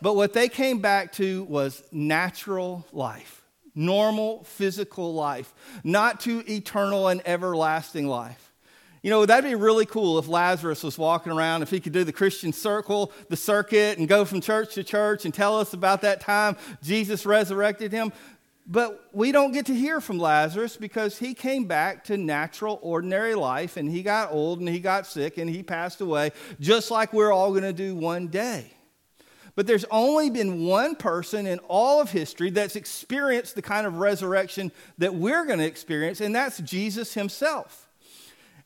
But 0.03 0.17
what 0.17 0.33
they 0.33 0.49
came 0.49 0.79
back 0.79 1.13
to 1.13 1.45
was 1.45 1.81
natural 1.89 2.85
life, 2.91 3.41
normal 3.73 4.43
physical 4.43 5.13
life, 5.13 5.53
not 5.81 6.19
to 6.21 6.43
eternal 6.51 7.07
and 7.07 7.21
everlasting 7.25 8.09
life. 8.09 8.51
You 9.01 9.11
know, 9.11 9.25
that'd 9.25 9.49
be 9.49 9.55
really 9.55 9.85
cool 9.85 10.19
if 10.19 10.27
Lazarus 10.27 10.83
was 10.83 10.97
walking 10.97 11.31
around, 11.31 11.61
if 11.61 11.69
he 11.69 11.79
could 11.79 11.93
do 11.93 12.03
the 12.03 12.11
Christian 12.11 12.51
circle, 12.51 13.13
the 13.29 13.37
circuit, 13.37 13.97
and 13.97 14.05
go 14.09 14.25
from 14.25 14.41
church 14.41 14.73
to 14.73 14.83
church 14.83 15.23
and 15.23 15.33
tell 15.33 15.57
us 15.57 15.71
about 15.71 16.01
that 16.01 16.19
time 16.19 16.57
Jesus 16.81 17.25
resurrected 17.25 17.93
him. 17.93 18.11
But 18.67 19.07
we 19.13 19.31
don't 19.31 19.53
get 19.53 19.67
to 19.67 19.73
hear 19.73 20.01
from 20.01 20.19
Lazarus 20.19 20.75
because 20.75 21.17
he 21.17 21.33
came 21.33 21.63
back 21.63 22.03
to 22.05 22.17
natural, 22.17 22.77
ordinary 22.81 23.35
life 23.35 23.77
and 23.77 23.89
he 23.89 24.03
got 24.03 24.33
old 24.33 24.59
and 24.59 24.67
he 24.67 24.81
got 24.81 25.07
sick 25.07 25.37
and 25.37 25.49
he 25.49 25.63
passed 25.63 26.01
away, 26.01 26.33
just 26.59 26.91
like 26.91 27.13
we're 27.13 27.31
all 27.31 27.51
going 27.51 27.63
to 27.63 27.71
do 27.71 27.95
one 27.95 28.27
day. 28.27 28.69
But 29.55 29.67
there's 29.67 29.85
only 29.91 30.29
been 30.29 30.65
one 30.65 30.95
person 30.95 31.45
in 31.45 31.59
all 31.67 32.01
of 32.01 32.11
history 32.11 32.49
that's 32.49 32.75
experienced 32.75 33.55
the 33.55 33.61
kind 33.61 33.85
of 33.85 33.99
resurrection 33.99 34.71
that 34.97 35.13
we're 35.13 35.45
going 35.45 35.59
to 35.59 35.65
experience, 35.65 36.21
and 36.21 36.35
that's 36.35 36.59
Jesus 36.59 37.13
himself. 37.13 37.87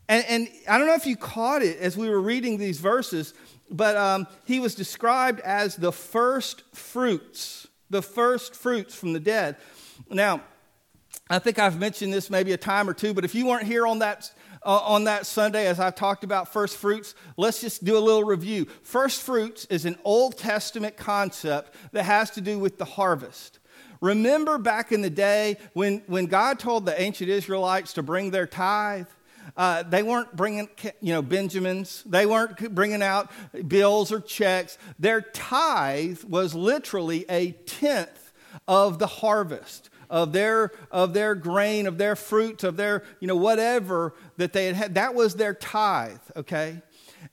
And, 0.09 0.25
and, 0.29 0.49
I 0.69 0.77
don't 0.77 0.87
know 0.87 0.95
if 0.95 1.05
you 1.05 1.17
caught 1.17 1.61
it 1.61 1.79
as 1.79 1.97
we 1.97 2.09
were 2.09 2.21
reading 2.21 2.57
these 2.57 2.79
verses, 2.79 3.33
but 3.69 3.97
um, 3.97 4.27
he 4.45 4.61
was 4.61 4.73
described 4.73 5.41
as 5.41 5.75
the 5.75 5.91
first 5.91 6.63
fruits, 6.73 7.67
the 7.89 8.01
first 8.01 8.55
fruits 8.55 8.95
from 8.95 9.11
the 9.11 9.19
dead. 9.19 9.57
Now, 10.09 10.41
I 11.29 11.39
think 11.39 11.59
I've 11.59 11.77
mentioned 11.77 12.13
this 12.13 12.29
maybe 12.29 12.53
a 12.53 12.57
time 12.57 12.89
or 12.89 12.93
two, 12.93 13.13
but 13.13 13.25
if 13.25 13.35
you 13.35 13.47
weren't 13.47 13.65
here 13.65 13.85
on 13.85 13.99
that 13.99 14.31
uh, 14.65 14.77
on 14.79 15.05
that 15.05 15.25
Sunday 15.25 15.67
as 15.67 15.79
I 15.79 15.91
talked 15.91 16.23
about 16.23 16.51
first 16.51 16.77
fruits, 16.77 17.15
let's 17.37 17.61
just 17.61 17.83
do 17.83 17.97
a 17.97 17.99
little 17.99 18.23
review. 18.23 18.65
First 18.83 19.21
fruits 19.21 19.65
is 19.65 19.85
an 19.85 19.97
Old 20.03 20.37
Testament 20.37 20.97
concept 20.97 21.75
that 21.91 22.03
has 22.03 22.31
to 22.31 22.41
do 22.41 22.59
with 22.59 22.77
the 22.77 22.85
harvest. 22.85 23.59
Remember 24.01 24.57
back 24.57 24.91
in 24.91 25.01
the 25.01 25.09
day 25.09 25.57
when, 25.73 26.03
when 26.07 26.27
God 26.27 26.59
told 26.59 26.85
the 26.85 26.99
ancient 26.99 27.29
Israelites 27.29 27.93
to 27.93 28.03
bring 28.03 28.31
their 28.31 28.47
tithe? 28.47 29.07
Uh, 29.55 29.81
they 29.83 30.03
weren't 30.03 30.35
bringing, 30.35 30.69
you 31.01 31.13
know, 31.13 31.21
Benjamins. 31.21 32.03
They 32.05 32.25
weren't 32.25 32.75
bringing 32.75 33.01
out 33.01 33.31
bills 33.67 34.11
or 34.11 34.19
checks. 34.19 34.77
Their 34.99 35.21
tithe 35.21 36.23
was 36.25 36.53
literally 36.53 37.25
a 37.29 37.51
tenth 37.51 38.33
of 38.67 38.99
the 38.99 39.07
harvest 39.07 39.89
of 40.09 40.33
their 40.33 40.71
of 40.91 41.13
their 41.13 41.35
grain, 41.35 41.87
of 41.87 41.97
their 41.97 42.15
fruit, 42.15 42.63
of 42.63 42.77
their 42.77 43.03
you 43.19 43.27
know 43.27 43.35
whatever 43.35 44.13
that 44.37 44.53
they 44.53 44.65
had 44.67 44.75
had. 44.75 44.95
That 44.95 45.15
was 45.15 45.35
their 45.35 45.53
tithe. 45.53 46.19
Okay, 46.35 46.81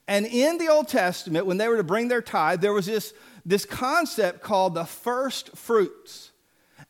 and 0.08 0.26
in 0.26 0.58
the 0.58 0.68
Old 0.68 0.88
Testament, 0.88 1.46
when 1.46 1.56
they 1.56 1.68
were 1.68 1.76
to 1.76 1.84
bring 1.84 2.08
their 2.08 2.22
tithe, 2.22 2.60
there 2.60 2.72
was 2.72 2.86
this 2.86 3.14
this 3.44 3.64
concept 3.64 4.42
called 4.42 4.74
the 4.74 4.84
first 4.84 5.56
fruits. 5.56 6.30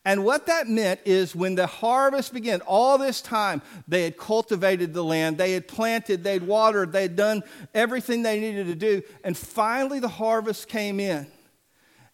And 0.06 0.22
what 0.22 0.46
that 0.46 0.68
meant 0.68 1.00
is 1.06 1.34
when 1.34 1.54
the 1.54 1.66
harvest 1.66 2.34
began, 2.34 2.60
all 2.62 2.98
this 2.98 3.22
time 3.22 3.62
they 3.88 4.02
had 4.02 4.18
cultivated 4.18 4.92
the 4.92 5.02
land, 5.02 5.38
they 5.38 5.52
had 5.52 5.66
planted, 5.66 6.22
they'd 6.22 6.42
watered, 6.42 6.92
they 6.92 7.02
had 7.02 7.16
done 7.16 7.42
everything 7.74 8.22
they 8.22 8.38
needed 8.38 8.66
to 8.66 8.74
do, 8.74 9.02
and 9.24 9.36
finally 9.36 10.00
the 10.00 10.08
harvest 10.08 10.68
came 10.68 11.00
in. 11.00 11.26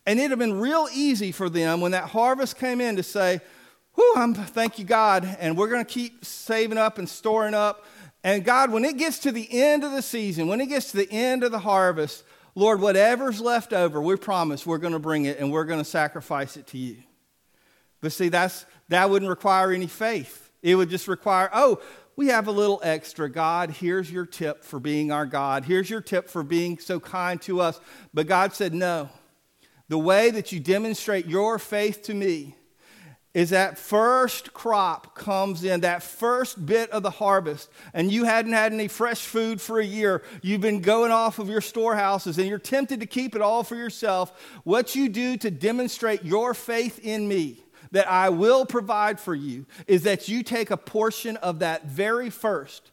And 0.06 0.20
it 0.20 0.30
had 0.30 0.38
been 0.38 0.60
real 0.60 0.88
easy 0.94 1.32
for 1.32 1.48
them 1.48 1.80
when 1.80 1.92
that 1.92 2.04
harvest 2.04 2.58
came 2.58 2.80
in 2.80 2.96
to 2.96 3.02
say, 3.02 3.40
Whew, 4.00 4.14
I'm, 4.16 4.32
thank 4.32 4.78
you, 4.78 4.86
God, 4.86 5.36
and 5.40 5.58
we're 5.58 5.68
going 5.68 5.84
to 5.84 5.92
keep 5.92 6.24
saving 6.24 6.78
up 6.78 6.96
and 6.96 7.06
storing 7.06 7.52
up. 7.52 7.84
And 8.24 8.42
God, 8.42 8.70
when 8.70 8.82
it 8.82 8.96
gets 8.96 9.18
to 9.18 9.30
the 9.30 9.46
end 9.52 9.84
of 9.84 9.92
the 9.92 10.00
season, 10.00 10.48
when 10.48 10.58
it 10.62 10.68
gets 10.68 10.92
to 10.92 10.96
the 10.96 11.12
end 11.12 11.44
of 11.44 11.52
the 11.52 11.58
harvest, 11.58 12.24
Lord, 12.54 12.80
whatever's 12.80 13.42
left 13.42 13.74
over, 13.74 14.00
we 14.00 14.16
promise 14.16 14.64
we're 14.64 14.78
going 14.78 14.94
to 14.94 14.98
bring 14.98 15.26
it 15.26 15.38
and 15.38 15.52
we're 15.52 15.66
going 15.66 15.80
to 15.80 15.84
sacrifice 15.84 16.56
it 16.56 16.66
to 16.68 16.78
you. 16.78 16.96
But 18.00 18.12
see, 18.12 18.30
that's, 18.30 18.64
that 18.88 19.10
wouldn't 19.10 19.28
require 19.28 19.70
any 19.70 19.86
faith. 19.86 20.50
It 20.62 20.76
would 20.76 20.88
just 20.88 21.06
require, 21.06 21.50
oh, 21.52 21.82
we 22.16 22.28
have 22.28 22.48
a 22.48 22.52
little 22.52 22.80
extra. 22.82 23.30
God, 23.30 23.68
here's 23.68 24.10
your 24.10 24.24
tip 24.24 24.64
for 24.64 24.80
being 24.80 25.12
our 25.12 25.26
God. 25.26 25.66
Here's 25.66 25.90
your 25.90 26.00
tip 26.00 26.30
for 26.30 26.42
being 26.42 26.78
so 26.78 27.00
kind 27.00 27.38
to 27.42 27.60
us. 27.60 27.78
But 28.14 28.28
God 28.28 28.54
said, 28.54 28.72
no. 28.72 29.10
The 29.88 29.98
way 29.98 30.30
that 30.30 30.52
you 30.52 30.58
demonstrate 30.58 31.26
your 31.26 31.58
faith 31.58 32.00
to 32.04 32.14
me 32.14 32.54
is 33.32 33.50
that 33.50 33.78
first 33.78 34.52
crop 34.52 35.14
comes 35.14 35.62
in, 35.62 35.80
that 35.80 36.02
first 36.02 36.66
bit 36.66 36.90
of 36.90 37.02
the 37.02 37.10
harvest, 37.10 37.70
and 37.94 38.10
you 38.10 38.24
hadn't 38.24 38.52
had 38.52 38.72
any 38.72 38.88
fresh 38.88 39.20
food 39.20 39.60
for 39.60 39.78
a 39.78 39.84
year. 39.84 40.22
You've 40.42 40.60
been 40.60 40.80
going 40.80 41.12
off 41.12 41.38
of 41.38 41.48
your 41.48 41.60
storehouses 41.60 42.38
and 42.38 42.48
you're 42.48 42.58
tempted 42.58 43.00
to 43.00 43.06
keep 43.06 43.36
it 43.36 43.42
all 43.42 43.62
for 43.62 43.76
yourself. 43.76 44.60
What 44.64 44.96
you 44.96 45.08
do 45.08 45.36
to 45.38 45.50
demonstrate 45.50 46.24
your 46.24 46.54
faith 46.54 46.98
in 47.02 47.28
me 47.28 47.62
that 47.92 48.10
I 48.10 48.30
will 48.30 48.66
provide 48.66 49.20
for 49.20 49.34
you 49.34 49.66
is 49.86 50.02
that 50.04 50.28
you 50.28 50.42
take 50.42 50.70
a 50.70 50.76
portion 50.76 51.36
of 51.38 51.60
that 51.60 51.86
very 51.86 52.30
first. 52.30 52.90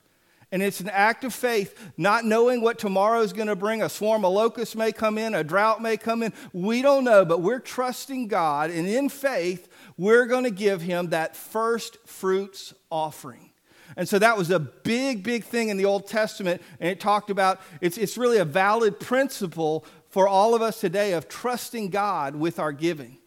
And 0.50 0.64
it's 0.64 0.80
an 0.80 0.90
act 0.90 1.26
of 1.26 1.34
faith, 1.34 1.92
not 1.98 2.24
knowing 2.24 2.62
what 2.62 2.80
tomorrow 2.80 3.20
is 3.20 3.34
going 3.34 3.50
to 3.50 3.56
bring. 3.56 3.82
A 3.82 3.90
swarm 3.90 4.24
of 4.24 4.32
locusts 4.32 4.76
may 4.76 4.94
come 4.94 5.18
in, 5.18 5.36
a 5.36 5.44
drought 5.44 5.82
may 5.82 5.98
come 5.98 6.24
in. 6.24 6.32
We 6.54 6.82
don't 6.82 7.04
know, 7.04 7.26
but 7.26 7.42
we're 7.42 7.60
trusting 7.60 8.30
God. 8.30 8.70
And 8.70 8.88
in 8.88 9.10
faith, 9.10 9.68
we're 9.98 10.26
going 10.26 10.44
to 10.44 10.52
give 10.52 10.82
him 10.82 11.10
that 11.10 11.36
first 11.36 11.98
fruits 12.06 12.74
offering. 12.92 13.52
And 13.96 14.08
so 14.08 14.20
that 14.20 14.38
was 14.38 14.52
a 14.52 14.60
big, 14.60 15.24
big 15.24 15.44
thing 15.44 15.70
in 15.70 15.78
the 15.78 15.86
Old 15.86 16.08
Testament. 16.08 16.62
And 16.80 16.90
it 16.90 17.00
talked 17.00 17.30
about 17.30 17.62
it's, 17.82 17.98
it's 17.98 18.18
really 18.18 18.38
a 18.38 18.46
valid 18.46 19.00
principle 19.00 19.86
for 20.10 20.28
all 20.28 20.56
of 20.56 20.62
us 20.62 20.80
today 20.80 21.14
of 21.14 21.28
trusting 21.28 21.90
God 21.90 22.36
with 22.36 22.60
our 22.60 22.72
giving. 22.72 23.18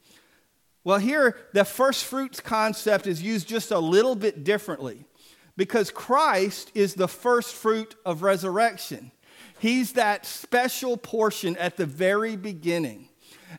Well, 0.83 0.99
here, 0.99 1.37
the 1.53 1.65
first 1.65 2.05
fruits 2.05 2.41
concept 2.41 3.07
is 3.07 3.23
used 3.23 3.47
just 3.49 3.71
a 3.71 3.79
little 3.79 4.17
bit 4.17 4.45
differently 4.45 5.05
because 5.57 5.91
Christ 5.91 6.71
is 6.75 6.95
the 6.95 7.09
first 7.09 7.55
fruit 7.55 7.95
of 8.07 8.23
resurrection. 8.23 9.13
He's 9.59 9.93
that 9.93 10.25
special 10.25 10.97
portion 10.97 11.57
at 11.59 11.77
the 11.77 11.85
very 11.85 12.35
beginning. 12.35 13.10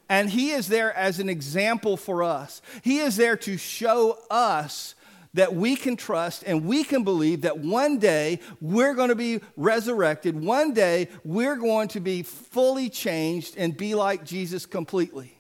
And 0.10 0.30
He 0.30 0.52
is 0.52 0.68
there 0.68 0.94
as 0.94 1.20
an 1.20 1.30
example 1.30 1.98
for 1.98 2.24
us. 2.24 2.62
He 2.84 3.00
is 3.00 3.16
there 3.16 3.38
to 3.38 3.58
show 3.58 4.18
us 4.30 4.96
that 5.34 5.56
we 5.56 5.76
can 5.76 5.96
trust 5.96 6.44
and 6.46 6.66
we 6.66 6.84
can 6.84 7.04
believe 7.04 7.42
that 7.42 7.60
one 7.60 8.00
day 8.00 8.40
we're 8.60 8.94
going 8.94 9.10
to 9.10 9.16
be 9.16 9.40
resurrected. 9.56 10.42
One 10.42 10.74
day 10.74 11.08
we're 11.24 11.56
going 11.56 11.88
to 11.90 12.00
be 12.00 12.24
fully 12.24 12.90
changed 12.90 13.56
and 13.58 13.76
be 13.76 13.96
like 13.96 14.26
Jesus 14.26 14.66
completely. 14.66 15.38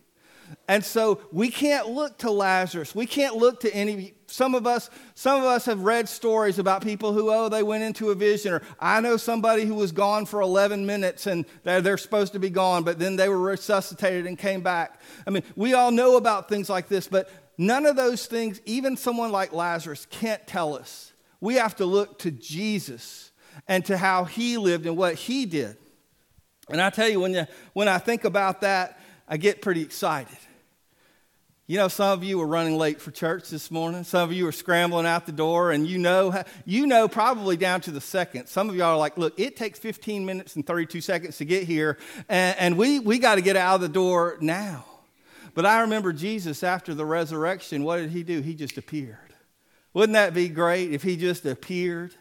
And 0.67 0.83
so 0.83 1.21
we 1.31 1.49
can't 1.49 1.89
look 1.89 2.17
to 2.19 2.31
Lazarus. 2.31 2.95
We 2.95 3.05
can't 3.05 3.35
look 3.35 3.61
to 3.61 3.73
any 3.73 4.13
some 4.27 4.55
of 4.55 4.65
us 4.65 4.89
some 5.13 5.41
of 5.41 5.45
us 5.45 5.65
have 5.65 5.81
read 5.81 6.07
stories 6.07 6.57
about 6.57 6.83
people 6.83 7.11
who 7.11 7.29
oh 7.29 7.49
they 7.49 7.63
went 7.63 7.83
into 7.83 8.11
a 8.11 8.15
vision 8.15 8.53
or 8.53 8.61
I 8.79 9.01
know 9.01 9.17
somebody 9.17 9.65
who 9.65 9.75
was 9.75 9.91
gone 9.91 10.25
for 10.25 10.39
11 10.39 10.85
minutes 10.85 11.27
and 11.27 11.45
they're, 11.63 11.81
they're 11.81 11.97
supposed 11.97 12.31
to 12.33 12.39
be 12.39 12.49
gone 12.49 12.83
but 12.83 12.97
then 12.97 13.17
they 13.17 13.27
were 13.27 13.39
resuscitated 13.39 14.25
and 14.25 14.37
came 14.37 14.61
back. 14.61 15.01
I 15.27 15.31
mean, 15.31 15.43
we 15.57 15.73
all 15.73 15.91
know 15.91 16.15
about 16.15 16.47
things 16.47 16.69
like 16.69 16.87
this, 16.87 17.07
but 17.07 17.29
none 17.57 17.85
of 17.85 17.97
those 17.97 18.25
things 18.25 18.61
even 18.65 18.95
someone 18.95 19.31
like 19.33 19.51
Lazarus 19.51 20.07
can't 20.09 20.45
tell 20.47 20.75
us. 20.75 21.11
We 21.41 21.55
have 21.55 21.75
to 21.77 21.85
look 21.85 22.19
to 22.19 22.31
Jesus 22.31 23.31
and 23.67 23.83
to 23.85 23.97
how 23.97 24.23
he 24.23 24.57
lived 24.57 24.85
and 24.85 24.95
what 24.95 25.15
he 25.15 25.45
did. 25.45 25.75
And 26.69 26.81
I 26.81 26.89
tell 26.89 27.09
you 27.09 27.19
when 27.19 27.33
you, 27.33 27.45
when 27.73 27.87
I 27.87 27.97
think 27.97 28.23
about 28.23 28.61
that, 28.61 29.00
I 29.31 29.37
get 29.37 29.61
pretty 29.61 29.81
excited. 29.81 30.37
You 31.65 31.77
know, 31.77 31.87
some 31.87 32.11
of 32.11 32.21
you 32.21 32.37
were 32.37 32.45
running 32.45 32.77
late 32.77 32.99
for 32.99 33.11
church 33.11 33.49
this 33.49 33.71
morning. 33.71 34.03
Some 34.03 34.29
of 34.29 34.35
you 34.35 34.45
are 34.45 34.51
scrambling 34.51 35.05
out 35.05 35.25
the 35.25 35.31
door, 35.31 35.71
and 35.71 35.87
you 35.87 35.99
know, 35.99 36.43
you 36.65 36.85
know 36.85 37.07
probably 37.07 37.55
down 37.55 37.79
to 37.81 37.91
the 37.91 38.01
second. 38.01 38.47
Some 38.47 38.69
of 38.69 38.75
y'all 38.75 38.87
are 38.87 38.97
like, 38.97 39.17
look, 39.17 39.39
it 39.39 39.55
takes 39.55 39.79
15 39.79 40.25
minutes 40.25 40.57
and 40.57 40.67
32 40.67 40.99
seconds 40.99 41.37
to 41.37 41.45
get 41.45 41.63
here, 41.63 41.97
and, 42.27 42.59
and 42.59 42.77
we, 42.77 42.99
we 42.99 43.19
got 43.19 43.35
to 43.35 43.41
get 43.41 43.55
out 43.55 43.75
of 43.75 43.81
the 43.81 43.87
door 43.87 44.37
now. 44.41 44.83
But 45.53 45.65
I 45.65 45.79
remember 45.79 46.11
Jesus 46.11 46.61
after 46.61 46.93
the 46.93 47.05
resurrection, 47.05 47.85
what 47.85 47.97
did 47.97 48.09
he 48.09 48.23
do? 48.23 48.41
He 48.41 48.53
just 48.53 48.77
appeared. 48.77 49.17
Wouldn't 49.93 50.13
that 50.15 50.33
be 50.33 50.49
great 50.49 50.91
if 50.91 51.03
he 51.03 51.15
just 51.15 51.45
appeared? 51.45 52.13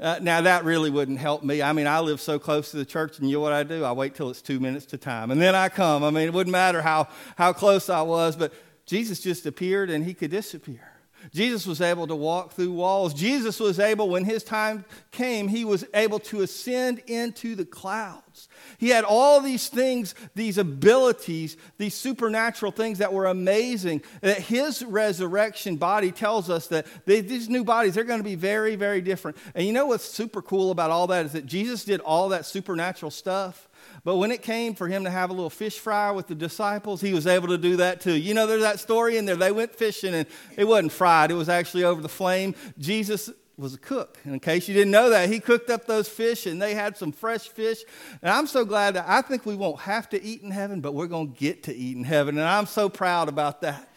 Uh, 0.00 0.18
now, 0.22 0.40
that 0.40 0.64
really 0.64 0.90
wouldn't 0.90 1.18
help 1.18 1.42
me. 1.42 1.60
I 1.60 1.72
mean, 1.72 1.88
I 1.88 2.00
live 2.00 2.20
so 2.20 2.38
close 2.38 2.70
to 2.70 2.76
the 2.76 2.84
church, 2.84 3.18
and 3.18 3.28
you 3.28 3.36
know 3.36 3.40
what 3.40 3.52
I 3.52 3.64
do? 3.64 3.84
I 3.84 3.92
wait 3.92 4.14
till 4.14 4.30
it's 4.30 4.40
two 4.40 4.60
minutes 4.60 4.86
to 4.86 4.98
time, 4.98 5.32
and 5.32 5.40
then 5.40 5.56
I 5.56 5.68
come. 5.68 6.04
I 6.04 6.10
mean, 6.10 6.28
it 6.28 6.32
wouldn't 6.32 6.52
matter 6.52 6.82
how, 6.82 7.08
how 7.36 7.52
close 7.52 7.90
I 7.90 8.02
was, 8.02 8.36
but 8.36 8.52
Jesus 8.88 9.20
just 9.20 9.44
appeared 9.44 9.90
and 9.90 10.04
he 10.04 10.14
could 10.14 10.30
disappear. 10.30 10.97
Jesus 11.32 11.66
was 11.66 11.80
able 11.80 12.06
to 12.06 12.16
walk 12.16 12.52
through 12.52 12.72
walls. 12.72 13.14
Jesus 13.14 13.60
was 13.60 13.78
able, 13.78 14.08
when 14.08 14.24
his 14.24 14.42
time 14.42 14.84
came, 15.10 15.48
he 15.48 15.64
was 15.64 15.84
able 15.94 16.18
to 16.20 16.42
ascend 16.42 17.00
into 17.06 17.54
the 17.54 17.64
clouds. 17.64 18.48
He 18.78 18.88
had 18.88 19.04
all 19.04 19.40
these 19.40 19.68
things, 19.68 20.14
these 20.34 20.58
abilities, 20.58 21.56
these 21.76 21.94
supernatural 21.94 22.72
things 22.72 22.98
that 22.98 23.12
were 23.12 23.26
amazing. 23.26 24.02
That 24.20 24.38
his 24.38 24.84
resurrection 24.84 25.76
body 25.76 26.12
tells 26.12 26.48
us 26.48 26.68
that 26.68 26.86
they, 27.04 27.20
these 27.20 27.48
new 27.48 27.64
bodies, 27.64 27.94
they're 27.94 28.04
going 28.04 28.20
to 28.20 28.24
be 28.24 28.34
very, 28.34 28.76
very 28.76 29.00
different. 29.00 29.36
And 29.54 29.66
you 29.66 29.72
know 29.72 29.86
what's 29.86 30.04
super 30.04 30.42
cool 30.42 30.70
about 30.70 30.90
all 30.90 31.08
that 31.08 31.26
is 31.26 31.32
that 31.32 31.46
Jesus 31.46 31.84
did 31.84 32.00
all 32.00 32.30
that 32.30 32.46
supernatural 32.46 33.10
stuff 33.10 33.67
but 34.08 34.16
when 34.16 34.30
it 34.30 34.40
came 34.40 34.74
for 34.74 34.88
him 34.88 35.04
to 35.04 35.10
have 35.10 35.28
a 35.28 35.34
little 35.34 35.50
fish 35.50 35.78
fry 35.78 36.10
with 36.12 36.28
the 36.28 36.34
disciples, 36.34 37.02
he 37.02 37.12
was 37.12 37.26
able 37.26 37.48
to 37.48 37.58
do 37.58 37.76
that 37.76 38.00
too. 38.00 38.14
You 38.14 38.32
know, 38.32 38.46
there's 38.46 38.62
that 38.62 38.80
story 38.80 39.18
in 39.18 39.26
there. 39.26 39.36
They 39.36 39.52
went 39.52 39.74
fishing 39.74 40.14
and 40.14 40.26
it 40.56 40.64
wasn't 40.64 40.92
fried, 40.92 41.30
it 41.30 41.34
was 41.34 41.50
actually 41.50 41.84
over 41.84 42.00
the 42.00 42.08
flame. 42.08 42.54
Jesus 42.78 43.28
was 43.58 43.74
a 43.74 43.78
cook. 43.78 44.16
And 44.24 44.32
in 44.32 44.40
case 44.40 44.66
you 44.66 44.72
didn't 44.72 44.92
know 44.92 45.10
that, 45.10 45.28
he 45.28 45.40
cooked 45.40 45.68
up 45.68 45.84
those 45.84 46.08
fish 46.08 46.46
and 46.46 46.62
they 46.62 46.74
had 46.74 46.96
some 46.96 47.12
fresh 47.12 47.48
fish. 47.48 47.84
And 48.22 48.30
I'm 48.30 48.46
so 48.46 48.64
glad 48.64 48.94
that 48.94 49.04
I 49.06 49.20
think 49.20 49.44
we 49.44 49.54
won't 49.54 49.80
have 49.80 50.08
to 50.08 50.22
eat 50.22 50.40
in 50.40 50.52
heaven, 50.52 50.80
but 50.80 50.94
we're 50.94 51.06
going 51.06 51.34
to 51.34 51.38
get 51.38 51.64
to 51.64 51.76
eat 51.76 51.94
in 51.94 52.04
heaven. 52.04 52.38
And 52.38 52.48
I'm 52.48 52.64
so 52.64 52.88
proud 52.88 53.28
about 53.28 53.60
that. 53.60 53.94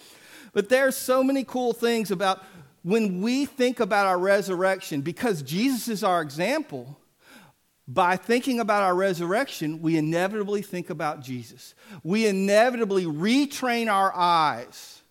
But 0.51 0.67
there's 0.67 0.97
so 0.97 1.23
many 1.23 1.45
cool 1.45 1.71
things 1.71 2.11
about 2.11 2.43
when 2.83 3.21
we 3.21 3.45
think 3.45 3.79
about 3.79 4.07
our 4.07 4.19
resurrection, 4.19 5.03
because 5.03 5.41
Jesus 5.41 5.87
is 5.87 6.03
our 6.03 6.21
example, 6.21 6.97
by 7.93 8.15
thinking 8.15 8.61
about 8.61 8.83
our 8.83 8.95
resurrection, 8.95 9.81
we 9.81 9.97
inevitably 9.97 10.61
think 10.61 10.89
about 10.89 11.21
Jesus. 11.21 11.75
We 12.03 12.25
inevitably 12.25 13.03
retrain 13.03 13.91
our 13.91 14.15
eyes. 14.15 15.01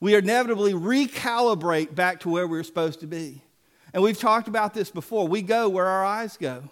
We 0.00 0.16
inevitably 0.16 0.72
recalibrate 0.72 1.94
back 1.94 2.20
to 2.20 2.28
where 2.28 2.48
we 2.48 2.58
we're 2.58 2.64
supposed 2.64 3.00
to 3.00 3.06
be. 3.06 3.42
And 3.94 4.02
we've 4.02 4.18
talked 4.18 4.48
about 4.48 4.74
this 4.74 4.90
before. 4.90 5.28
We 5.28 5.42
go 5.42 5.68
where 5.68 5.86
our 5.86 6.04
eyes 6.04 6.36
go. 6.36 6.64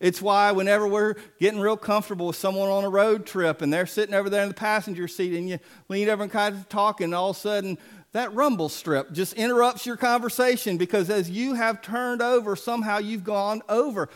It's 0.00 0.22
why 0.22 0.52
whenever 0.52 0.88
we're 0.88 1.14
getting 1.38 1.60
real 1.60 1.76
comfortable 1.76 2.28
with 2.28 2.36
someone 2.36 2.70
on 2.70 2.82
a 2.82 2.88
road 2.88 3.26
trip 3.26 3.60
and 3.60 3.70
they're 3.72 3.86
sitting 3.86 4.14
over 4.14 4.30
there 4.30 4.42
in 4.42 4.48
the 4.48 4.54
passenger 4.54 5.08
seat 5.08 5.36
and 5.36 5.48
you 5.48 5.58
lean 5.88 6.08
over 6.08 6.22
and 6.22 6.32
kind 6.32 6.54
of 6.54 6.68
talking, 6.70 7.04
and 7.04 7.14
all 7.14 7.30
of 7.30 7.36
a 7.36 7.40
sudden 7.40 7.78
that 8.12 8.32
rumble 8.32 8.70
strip 8.70 9.12
just 9.12 9.34
interrupts 9.34 9.84
your 9.84 9.96
conversation 9.96 10.78
because 10.78 11.10
as 11.10 11.28
you 11.28 11.52
have 11.52 11.82
turned 11.82 12.22
over, 12.22 12.56
somehow 12.56 12.96
you've 12.96 13.24
gone 13.24 13.60
over. 13.68 14.08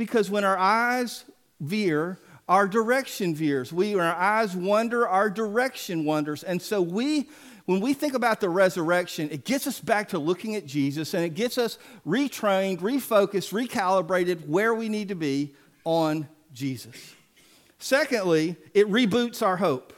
Because 0.00 0.30
when 0.30 0.44
our 0.44 0.56
eyes 0.56 1.26
veer, 1.60 2.18
our 2.48 2.66
direction 2.66 3.34
veers. 3.34 3.70
We, 3.70 3.94
when 3.94 4.06
our 4.06 4.16
eyes 4.16 4.56
wander, 4.56 5.06
our 5.06 5.28
direction 5.28 6.06
wanders. 6.06 6.42
And 6.42 6.62
so 6.62 6.80
we 6.80 7.28
when 7.66 7.82
we 7.82 7.92
think 7.92 8.14
about 8.14 8.40
the 8.40 8.48
resurrection, 8.48 9.28
it 9.30 9.44
gets 9.44 9.66
us 9.66 9.78
back 9.78 10.08
to 10.08 10.18
looking 10.18 10.56
at 10.56 10.64
Jesus 10.64 11.12
and 11.12 11.22
it 11.22 11.34
gets 11.34 11.58
us 11.58 11.78
retrained, 12.06 12.78
refocused, 12.78 13.52
recalibrated 13.52 14.48
where 14.48 14.72
we 14.74 14.88
need 14.88 15.08
to 15.08 15.14
be 15.14 15.54
on 15.84 16.26
Jesus. 16.54 17.14
Secondly, 17.78 18.56
it 18.72 18.88
reboots 18.88 19.42
our 19.46 19.58
hope. 19.58 19.92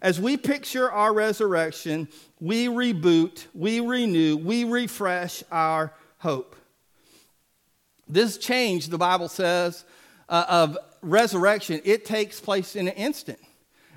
As 0.00 0.20
we 0.20 0.36
picture 0.36 0.88
our 0.88 1.12
resurrection, 1.12 2.06
we 2.38 2.68
reboot, 2.68 3.46
we 3.54 3.80
renew, 3.80 4.36
we 4.36 4.62
refresh 4.62 5.42
our 5.50 5.92
hope. 6.18 6.54
This 8.12 8.36
change, 8.36 8.88
the 8.88 8.98
Bible 8.98 9.28
says, 9.28 9.86
uh, 10.28 10.44
of 10.46 10.78
resurrection, 11.00 11.80
it 11.84 12.04
takes 12.04 12.40
place 12.40 12.76
in 12.76 12.88
an 12.88 12.94
instant. 12.94 13.38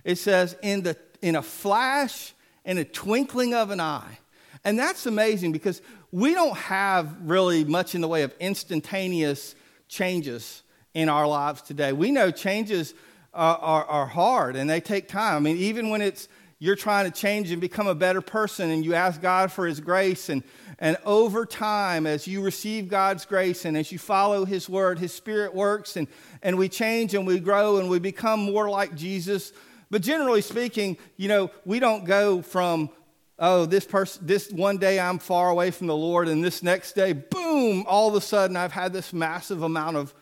It 0.05 0.17
says, 0.17 0.55
in, 0.63 0.83
the, 0.83 0.95
in 1.21 1.35
a 1.35 1.41
flash, 1.41 2.33
in 2.63 2.77
a 2.77 2.85
twinkling 2.85 3.53
of 3.53 3.71
an 3.71 3.81
eye. 3.81 4.19
And 4.63 4.79
that's 4.79 5.05
amazing 5.05 5.51
because 5.51 5.81
we 6.13 6.33
don't 6.33 6.55
have 6.55 7.13
really 7.29 7.65
much 7.65 7.93
in 7.93 7.99
the 7.99 8.07
way 8.07 8.23
of 8.23 8.33
instantaneous 8.39 9.53
changes 9.89 10.63
in 10.93 11.09
our 11.09 11.27
lives 11.27 11.61
today. 11.61 11.91
We 11.91 12.11
know 12.11 12.31
changes 12.31 12.93
are, 13.33 13.57
are, 13.57 13.85
are, 13.85 14.05
hard 14.05 14.55
and 14.55 14.69
they 14.69 14.79
take 14.79 15.09
time. 15.09 15.35
I 15.35 15.39
mean, 15.39 15.57
even 15.57 15.89
when 15.89 16.01
it's 16.01 16.29
you're 16.65 16.75
trying 16.75 17.09
to 17.09 17.17
change 17.17 17.51
and 17.51 17.61
become 17.61 17.87
a 17.87 17.95
better 17.95 18.21
person 18.21 18.71
and 18.71 18.83
you 18.83 18.93
ask 18.93 19.21
God 19.21 19.51
for 19.51 19.65
His 19.67 19.79
grace, 19.79 20.29
and, 20.29 20.43
and 20.79 20.97
over 21.05 21.45
time, 21.45 22.05
as 22.07 22.27
you 22.27 22.41
receive 22.41 22.89
God's 22.89 23.25
grace 23.25 23.65
and 23.65 23.77
as 23.77 23.91
you 23.91 23.99
follow 23.99 24.45
His 24.45 24.67
word, 24.67 24.99
His 24.99 25.13
Spirit 25.13 25.53
works 25.53 25.95
and, 25.95 26.07
and 26.41 26.57
we 26.57 26.67
change 26.67 27.13
and 27.13 27.25
we 27.25 27.39
grow 27.39 27.77
and 27.77 27.89
we 27.89 27.99
become 27.99 28.39
more 28.39 28.69
like 28.69 28.95
Jesus 28.95 29.53
but 29.89 30.01
generally 30.01 30.41
speaking, 30.41 30.97
you 31.15 31.27
know, 31.27 31.51
we 31.63 31.79
don't 31.79 32.05
go 32.05 32.41
from, 32.41 32.89
oh, 33.37 33.65
this 33.65 33.85
person, 33.85 34.25
this 34.25 34.51
one 34.51 34.77
day 34.77 34.99
I'm 34.99 35.19
far 35.19 35.49
away 35.49 35.71
from 35.71 35.87
the 35.87 35.95
Lord, 35.95 36.27
and 36.27 36.43
this 36.43 36.63
next 36.63 36.93
day, 36.93 37.13
boom, 37.13 37.85
all 37.87 38.09
of 38.09 38.15
a 38.15 38.21
sudden 38.21 38.57
I've 38.57 38.71
had 38.71 38.93
this 38.93 39.13
massive 39.13 39.61
amount 39.61 39.97
of, 39.97 40.13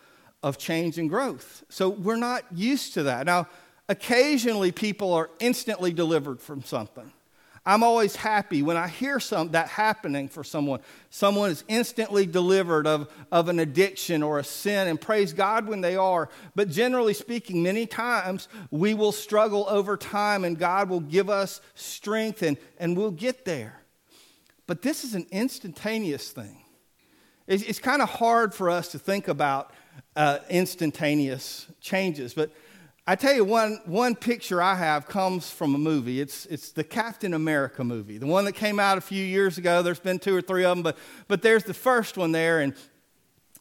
of 0.42 0.58
change 0.58 0.98
and 0.98 1.08
growth. 1.08 1.64
So 1.68 1.88
we're 1.88 2.16
not 2.16 2.44
used 2.52 2.94
to 2.94 3.04
that. 3.04 3.26
Now, 3.26 3.48
occasionally 3.88 4.72
people 4.72 5.12
are 5.12 5.30
instantly 5.40 5.92
delivered 5.92 6.40
from 6.40 6.62
something. 6.62 7.12
I'm 7.66 7.82
always 7.82 8.14
happy 8.14 8.62
when 8.62 8.76
I 8.76 8.88
hear 8.88 9.18
some, 9.18 9.52
that 9.52 9.68
happening 9.68 10.28
for 10.28 10.44
someone. 10.44 10.80
Someone 11.08 11.50
is 11.50 11.64
instantly 11.66 12.26
delivered 12.26 12.86
of, 12.86 13.10
of 13.32 13.48
an 13.48 13.58
addiction 13.58 14.22
or 14.22 14.38
a 14.38 14.44
sin, 14.44 14.86
and 14.86 15.00
praise 15.00 15.32
God 15.32 15.66
when 15.66 15.80
they 15.80 15.96
are. 15.96 16.28
But 16.54 16.68
generally 16.68 17.14
speaking, 17.14 17.62
many 17.62 17.86
times 17.86 18.48
we 18.70 18.92
will 18.92 19.12
struggle 19.12 19.66
over 19.66 19.96
time, 19.96 20.44
and 20.44 20.58
God 20.58 20.90
will 20.90 21.00
give 21.00 21.30
us 21.30 21.62
strength 21.74 22.42
and, 22.42 22.58
and 22.78 22.98
we'll 22.98 23.10
get 23.10 23.46
there. 23.46 23.80
But 24.66 24.82
this 24.82 25.02
is 25.02 25.14
an 25.14 25.26
instantaneous 25.30 26.30
thing. 26.32 26.58
It's, 27.46 27.62
it's 27.62 27.78
kind 27.78 28.02
of 28.02 28.10
hard 28.10 28.52
for 28.52 28.68
us 28.68 28.88
to 28.88 28.98
think 28.98 29.26
about 29.26 29.72
uh, 30.16 30.38
instantaneous 30.50 31.66
changes, 31.80 32.34
but 32.34 32.50
I 33.06 33.16
tell 33.16 33.34
you, 33.34 33.44
one, 33.44 33.80
one 33.84 34.14
picture 34.14 34.62
I 34.62 34.76
have 34.76 35.06
comes 35.06 35.50
from 35.50 35.74
a 35.74 35.78
movie. 35.78 36.22
It's, 36.22 36.46
it's 36.46 36.72
the 36.72 36.84
Captain 36.84 37.34
America 37.34 37.84
movie, 37.84 38.16
the 38.16 38.26
one 38.26 38.46
that 38.46 38.52
came 38.52 38.80
out 38.80 38.96
a 38.96 39.02
few 39.02 39.22
years 39.22 39.58
ago. 39.58 39.82
There's 39.82 40.00
been 40.00 40.18
two 40.18 40.34
or 40.34 40.40
three 40.40 40.64
of 40.64 40.74
them, 40.74 40.82
but, 40.82 40.96
but 41.28 41.42
there's 41.42 41.64
the 41.64 41.74
first 41.74 42.16
one 42.16 42.32
there. 42.32 42.60
And 42.60 42.74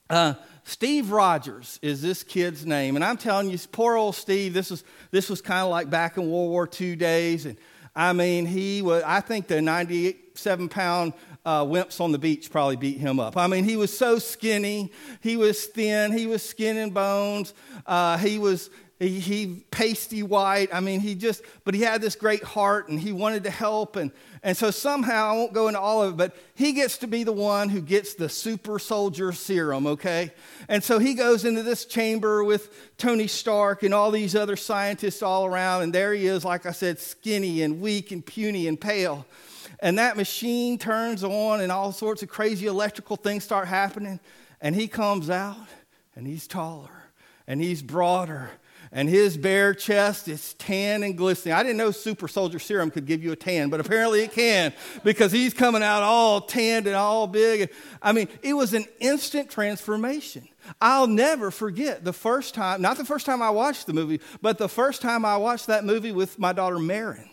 uh, 0.10 0.36
Steve 0.64 1.12
Rogers 1.12 1.78
is 1.82 2.02
this 2.02 2.24
kid's 2.24 2.66
name. 2.66 2.96
And 2.96 3.04
I'm 3.04 3.18
telling 3.18 3.50
you, 3.50 3.58
poor 3.70 3.98
old 3.98 4.16
Steve, 4.16 4.54
this 4.54 4.72
was, 4.72 4.86
this 5.12 5.30
was 5.30 5.42
kind 5.42 5.66
of 5.66 5.70
like 5.70 5.90
back 5.90 6.16
in 6.16 6.24
World 6.32 6.50
War 6.50 6.70
II 6.80 6.96
days. 6.96 7.46
And 7.46 7.58
I 7.94 8.14
mean, 8.14 8.46
he 8.46 8.82
was, 8.82 9.04
I 9.06 9.20
think 9.20 9.48
the 9.48 9.62
97 9.62 10.70
pound 10.70 11.12
uh, 11.46 11.66
wimps 11.66 12.00
on 12.00 12.14
the 12.14 12.18
beach 12.18 12.50
probably 12.50 12.78
beat 12.78 12.98
him 12.98 13.20
up. 13.20 13.36
I 13.36 13.48
mean, 13.48 13.66
he 13.66 13.76
was 13.76 13.96
so 13.96 14.20
skinny. 14.20 14.94
He 15.20 15.36
was 15.36 15.66
thin. 15.66 16.14
He 16.14 16.28
was 16.28 16.42
skin 16.42 16.78
and 16.78 16.94
bones. 16.94 17.54
Uh, 17.86 18.18
he 18.18 18.40
was 18.40 18.70
he, 19.10 19.66
pasty 19.72 20.24
white. 20.24 20.74
I 20.74 20.80
mean, 20.80 21.00
he 21.00 21.16
just, 21.16 21.42
but 21.64 21.74
he 21.74 21.82
had 21.82 22.02
this 22.02 22.16
great 22.16 22.44
heart 22.44 22.90
and 22.90 23.00
he 23.00 23.12
wanted 23.12 23.44
to 23.46 23.50
help. 23.50 23.96
And, 23.96 24.12
and 24.44 24.56
so 24.56 24.72
somehow, 24.72 25.30
I 25.30 25.32
won't 25.34 25.54
go 25.54 25.68
into 25.68 25.80
all 25.80 26.04
of 26.04 26.14
it, 26.14 26.18
but 26.18 26.36
he 26.56 26.74
gets 26.74 26.98
to 27.00 27.08
be 27.08 27.24
the 27.24 27.34
one 27.34 27.70
who 27.70 27.82
gets 27.82 28.14
the 28.14 28.30
super 28.30 28.78
soldier 28.80 29.32
serum, 29.32 29.88
okay? 29.88 30.32
And 30.68 30.84
so 30.84 31.00
he 31.00 31.14
goes 31.14 31.46
into 31.46 31.64
this 31.64 31.86
chamber 31.86 32.44
with 32.44 32.98
Tony 32.98 33.28
Stark 33.28 33.84
and 33.84 33.94
all 33.94 34.12
these 34.12 34.36
other 34.36 34.56
scientists 34.56 35.22
all 35.22 35.46
around. 35.46 35.84
And 35.84 35.94
there 35.94 36.14
he 36.14 36.28
is, 36.28 36.46
like 36.46 36.66
I 36.66 36.72
said, 36.72 37.00
skinny 37.00 37.64
and 37.64 37.82
weak 37.82 38.12
and 38.12 38.26
puny 38.26 38.68
and 38.68 38.80
pale. 38.80 39.26
And 39.80 39.98
that 39.98 40.16
machine 40.16 40.78
turns 40.78 41.24
on 41.24 41.62
and 41.62 41.72
all 41.72 41.92
sorts 41.92 42.24
of 42.24 42.30
crazy 42.30 42.68
electrical 42.68 43.18
things 43.18 43.44
start 43.44 43.68
happening. 43.68 44.20
And 44.62 44.76
he 44.76 44.88
comes 44.88 45.30
out 45.30 45.68
and 46.16 46.26
he's 46.26 46.48
taller 46.48 46.90
and 47.48 47.60
he's 47.60 47.82
broader 47.82 48.50
and 48.94 49.10
his 49.10 49.36
bare 49.36 49.74
chest 49.74 50.28
is 50.28 50.54
tan 50.54 51.02
and 51.02 51.18
glistening. 51.18 51.56
I 51.56 51.64
didn't 51.64 51.78
know 51.78 51.90
super 51.90 52.28
soldier 52.28 52.60
serum 52.60 52.92
could 52.92 53.08
give 53.08 53.24
you 53.24 53.32
a 53.32 53.36
tan, 53.36 53.70
but 53.70 53.80
apparently 53.80 54.22
it 54.22 54.32
can 54.32 54.72
because 55.04 55.32
he's 55.32 55.54
coming 55.54 55.82
out 55.82 56.04
all 56.04 56.42
tanned 56.42 56.86
and 56.86 56.96
all 56.96 57.26
big. 57.26 57.74
I 58.02 58.12
mean, 58.12 58.30
it 58.44 58.54
was 58.54 58.76
an 58.76 58.86
instant 59.00 59.50
transformation. 59.50 60.48
I'll 60.80 61.08
never 61.08 61.50
forget 61.50 62.06
the 62.06 62.14
first 62.14 62.54
time, 62.54 62.82
not 62.82 62.98
the 62.98 63.06
first 63.06 63.26
time 63.26 63.42
I 63.42 63.50
watched 63.50 63.88
the 63.88 63.94
movie, 63.94 64.22
but 64.42 64.60
the 64.60 64.70
first 64.70 65.02
time 65.02 65.26
I 65.26 65.38
watched 65.38 65.68
that 65.68 65.84
movie 65.84 66.12
with 66.12 66.38
my 66.38 66.54
daughter 66.54 66.78
Marin 66.78 67.30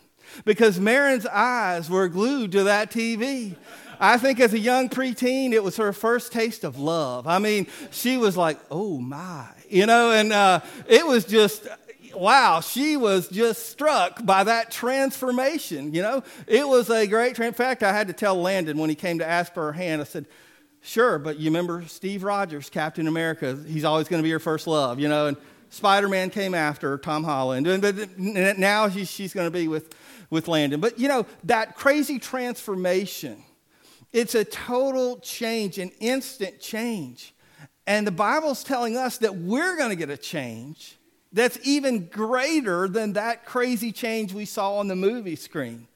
because 0.46 0.80
Marin's 0.80 1.26
eyes 1.26 1.90
were 1.90 2.08
glued 2.08 2.52
to 2.52 2.64
that 2.64 2.90
TV. 2.90 3.54
I 4.00 4.16
think 4.16 4.40
as 4.40 4.54
a 4.54 4.58
young 4.58 4.88
preteen, 4.88 5.52
it 5.52 5.62
was 5.62 5.76
her 5.76 5.92
first 5.92 6.32
taste 6.32 6.64
of 6.64 6.78
love. 6.78 7.26
I 7.26 7.38
mean, 7.38 7.66
she 7.90 8.16
was 8.16 8.34
like, 8.34 8.58
oh 8.70 8.98
my, 8.98 9.48
you 9.70 9.86
know, 9.86 10.10
and 10.10 10.32
uh, 10.32 10.60
it 10.86 11.06
was 11.06 11.24
just, 11.24 11.66
wow, 12.14 12.60
she 12.60 12.96
was 12.96 13.28
just 13.28 13.68
struck 13.68 14.24
by 14.24 14.44
that 14.44 14.70
transformation, 14.70 15.94
you 15.94 16.02
know. 16.02 16.22
It 16.46 16.66
was 16.66 16.90
a 16.90 17.06
great, 17.06 17.38
in 17.38 17.52
fact, 17.52 17.82
I 17.82 17.92
had 17.92 18.08
to 18.08 18.12
tell 18.12 18.40
Landon 18.40 18.78
when 18.78 18.90
he 18.90 18.96
came 18.96 19.18
to 19.20 19.26
ask 19.26 19.54
for 19.54 19.64
her 19.64 19.72
hand, 19.72 20.00
I 20.00 20.04
said, 20.04 20.26
sure, 20.82 21.18
but 21.18 21.38
you 21.38 21.46
remember 21.46 21.84
Steve 21.86 22.24
Rogers, 22.24 22.68
Captain 22.68 23.06
America, 23.06 23.58
he's 23.66 23.84
always 23.84 24.08
going 24.08 24.20
to 24.20 24.24
be 24.24 24.30
your 24.30 24.40
first 24.40 24.66
love, 24.66 24.98
you 24.98 25.08
know, 25.08 25.28
and 25.28 25.36
Spider 25.70 26.08
Man 26.08 26.30
came 26.30 26.54
after 26.54 26.98
Tom 26.98 27.22
Holland, 27.22 27.66
and 27.68 27.80
but 27.80 28.18
now 28.18 28.88
she's 28.88 29.32
going 29.32 29.46
to 29.46 29.52
be 29.52 29.68
with, 29.68 29.94
with 30.28 30.48
Landon. 30.48 30.80
But, 30.80 30.98
you 30.98 31.06
know, 31.06 31.26
that 31.44 31.76
crazy 31.76 32.18
transformation 32.18 33.44
it's 34.12 34.34
a 34.34 34.44
total 34.44 35.18
change, 35.20 35.78
an 35.78 35.90
instant 36.00 36.60
change. 36.60 37.34
And 37.90 38.06
the 38.06 38.12
Bible's 38.12 38.62
telling 38.62 38.96
us 38.96 39.18
that 39.18 39.34
we're 39.34 39.76
going 39.76 39.90
to 39.90 39.96
get 39.96 40.10
a 40.10 40.16
change 40.16 40.96
that's 41.32 41.58
even 41.64 42.06
greater 42.06 42.86
than 42.86 43.14
that 43.14 43.44
crazy 43.44 43.90
change 43.90 44.32
we 44.32 44.44
saw 44.44 44.76
on 44.76 44.86
the 44.86 44.94
movie 44.94 45.34
screen. 45.34 45.88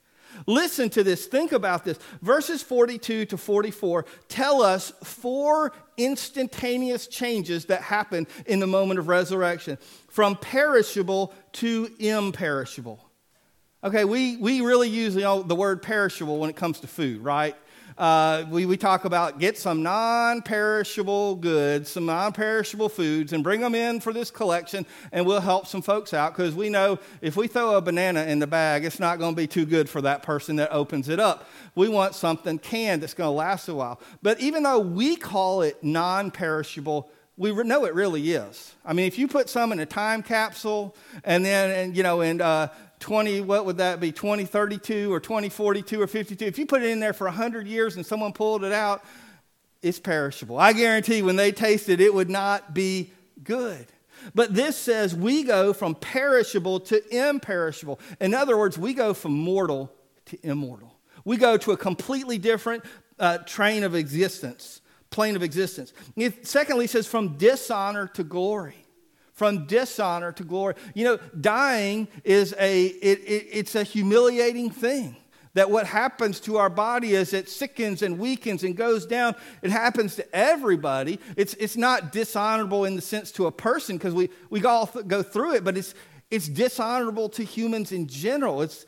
Listen 0.48 0.90
to 0.90 1.04
this. 1.04 1.26
Think 1.26 1.52
about 1.52 1.84
this. 1.84 2.00
Verses 2.20 2.64
42 2.64 3.26
to 3.26 3.36
44 3.38 4.06
tell 4.26 4.60
us 4.60 4.92
four 5.04 5.72
instantaneous 5.96 7.06
changes 7.06 7.66
that 7.66 7.82
happen 7.82 8.26
in 8.44 8.58
the 8.58 8.66
moment 8.66 8.98
of 8.98 9.06
resurrection 9.06 9.78
from 10.08 10.34
perishable 10.34 11.32
to 11.52 11.88
imperishable. 12.00 13.08
Okay, 13.84 14.04
we, 14.04 14.36
we 14.38 14.62
really 14.62 14.88
use 14.88 15.14
you 15.14 15.20
know, 15.20 15.44
the 15.44 15.54
word 15.54 15.80
perishable 15.80 16.38
when 16.40 16.50
it 16.50 16.56
comes 16.56 16.80
to 16.80 16.88
food, 16.88 17.20
right? 17.20 17.54
Uh, 17.96 18.44
we, 18.50 18.66
we 18.66 18.76
talk 18.76 19.04
about 19.04 19.38
get 19.38 19.56
some 19.56 19.82
non 19.82 20.42
perishable 20.42 21.36
goods, 21.36 21.90
some 21.90 22.06
non 22.06 22.32
perishable 22.32 22.88
foods, 22.88 23.32
and 23.32 23.44
bring 23.44 23.60
them 23.60 23.74
in 23.74 24.00
for 24.00 24.12
this 24.12 24.30
collection, 24.30 24.84
and 25.12 25.24
we'll 25.24 25.40
help 25.40 25.66
some 25.66 25.80
folks 25.80 26.12
out 26.12 26.36
because 26.36 26.54
we 26.54 26.68
know 26.68 26.98
if 27.20 27.36
we 27.36 27.46
throw 27.46 27.76
a 27.76 27.80
banana 27.80 28.24
in 28.24 28.40
the 28.40 28.46
bag, 28.46 28.84
it's 28.84 28.98
not 28.98 29.18
going 29.18 29.32
to 29.34 29.36
be 29.36 29.46
too 29.46 29.64
good 29.64 29.88
for 29.88 30.00
that 30.00 30.22
person 30.22 30.56
that 30.56 30.72
opens 30.72 31.08
it 31.08 31.20
up. 31.20 31.48
We 31.76 31.88
want 31.88 32.14
something 32.14 32.58
canned 32.58 33.02
that's 33.02 33.14
going 33.14 33.28
to 33.28 33.32
last 33.32 33.68
a 33.68 33.74
while. 33.74 34.00
But 34.22 34.40
even 34.40 34.64
though 34.64 34.80
we 34.80 35.14
call 35.14 35.62
it 35.62 35.82
non 35.82 36.32
perishable, 36.32 37.10
we 37.36 37.52
know 37.52 37.84
it 37.84 37.94
really 37.94 38.32
is. 38.32 38.74
I 38.84 38.92
mean, 38.92 39.06
if 39.06 39.18
you 39.18 39.28
put 39.28 39.48
some 39.48 39.72
in 39.72 39.80
a 39.80 39.86
time 39.86 40.22
capsule 40.22 40.94
and 41.24 41.44
then, 41.44 41.70
and, 41.70 41.96
you 41.96 42.02
know, 42.02 42.20
and 42.20 42.40
uh, 42.40 42.68
20, 43.04 43.42
what 43.42 43.66
would 43.66 43.76
that 43.76 44.00
be, 44.00 44.12
2032 44.12 45.12
or 45.12 45.20
2042 45.20 46.00
or 46.00 46.06
52, 46.06 46.42
if 46.46 46.58
you 46.58 46.64
put 46.64 46.82
it 46.82 46.88
in 46.88 47.00
there 47.00 47.12
for 47.12 47.26
100 47.26 47.66
years 47.66 47.96
and 47.96 48.06
someone 48.06 48.32
pulled 48.32 48.64
it 48.64 48.72
out, 48.72 49.04
it's 49.82 50.00
perishable. 50.00 50.58
I 50.58 50.72
guarantee 50.72 51.20
when 51.20 51.36
they 51.36 51.52
taste 51.52 51.90
it, 51.90 52.00
it 52.00 52.14
would 52.14 52.30
not 52.30 52.72
be 52.72 53.12
good. 53.42 53.86
But 54.34 54.54
this 54.54 54.78
says 54.78 55.14
we 55.14 55.42
go 55.42 55.74
from 55.74 55.94
perishable 55.94 56.80
to 56.80 57.02
imperishable. 57.14 58.00
In 58.22 58.32
other 58.32 58.56
words, 58.56 58.78
we 58.78 58.94
go 58.94 59.12
from 59.12 59.32
mortal 59.32 59.92
to 60.26 60.38
immortal. 60.42 60.96
We 61.26 61.36
go 61.36 61.58
to 61.58 61.72
a 61.72 61.76
completely 61.76 62.38
different 62.38 62.86
uh, 63.18 63.36
train 63.38 63.84
of 63.84 63.94
existence, 63.94 64.80
plane 65.10 65.36
of 65.36 65.42
existence. 65.42 65.92
It, 66.16 66.46
secondly, 66.46 66.86
it 66.86 66.90
says 66.90 67.06
from 67.06 67.36
dishonor 67.36 68.06
to 68.14 68.24
glory. 68.24 68.83
From 69.34 69.66
dishonor 69.66 70.32
to 70.32 70.44
glory. 70.44 70.74
You 70.94 71.04
know, 71.04 71.18
dying 71.38 72.08
is 72.24 72.54
a 72.58 72.86
it, 72.86 73.18
it, 73.20 73.46
it's 73.50 73.74
a 73.74 73.82
humiliating 73.82 74.70
thing 74.70 75.16
that 75.54 75.70
what 75.70 75.86
happens 75.86 76.40
to 76.40 76.56
our 76.58 76.68
body 76.68 77.14
is 77.14 77.32
it 77.32 77.48
sickens 77.48 78.02
and 78.02 78.18
weakens 78.18 78.64
and 78.64 78.76
goes 78.76 79.06
down. 79.06 79.34
It 79.62 79.70
happens 79.70 80.16
to 80.16 80.36
everybody. 80.36 81.20
It's, 81.36 81.54
it's 81.54 81.76
not 81.76 82.12
dishonorable 82.12 82.84
in 82.84 82.96
the 82.96 83.02
sense 83.02 83.32
to 83.32 83.46
a 83.46 83.52
person 83.52 83.96
because 83.96 84.14
we, 84.14 84.30
we 84.50 84.64
all 84.64 84.88
th- 84.88 85.06
go 85.06 85.22
through 85.22 85.54
it, 85.54 85.64
but 85.64 85.76
it's, 85.78 85.94
it's 86.30 86.48
dishonorable 86.48 87.28
to 87.30 87.44
humans 87.44 87.92
in 87.92 88.08
general. 88.08 88.62
It's, 88.62 88.84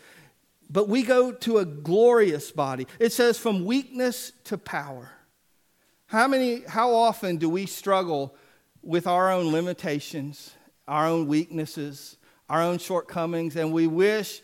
but 0.69 0.89
we 0.89 1.05
go 1.05 1.31
to 1.31 1.59
a 1.59 1.65
glorious 1.65 2.51
body. 2.51 2.89
It 2.99 3.13
says 3.13 3.39
from 3.39 3.65
weakness 3.65 4.33
to 4.45 4.59
power. 4.59 5.13
How 6.07 6.27
many, 6.27 6.63
how 6.63 6.93
often 6.95 7.37
do 7.37 7.49
we 7.49 7.67
struggle 7.67 8.35
with 8.87 9.07
our 9.07 9.33
own 9.33 9.53
limitations, 9.53 10.55
our 10.87 11.07
own 11.07 11.27
weaknesses, 11.27 12.17
our 12.49 12.63
own 12.63 12.79
shortcomings, 12.79 13.57
and 13.57 13.73
we 13.73 13.87
wish 13.87 14.43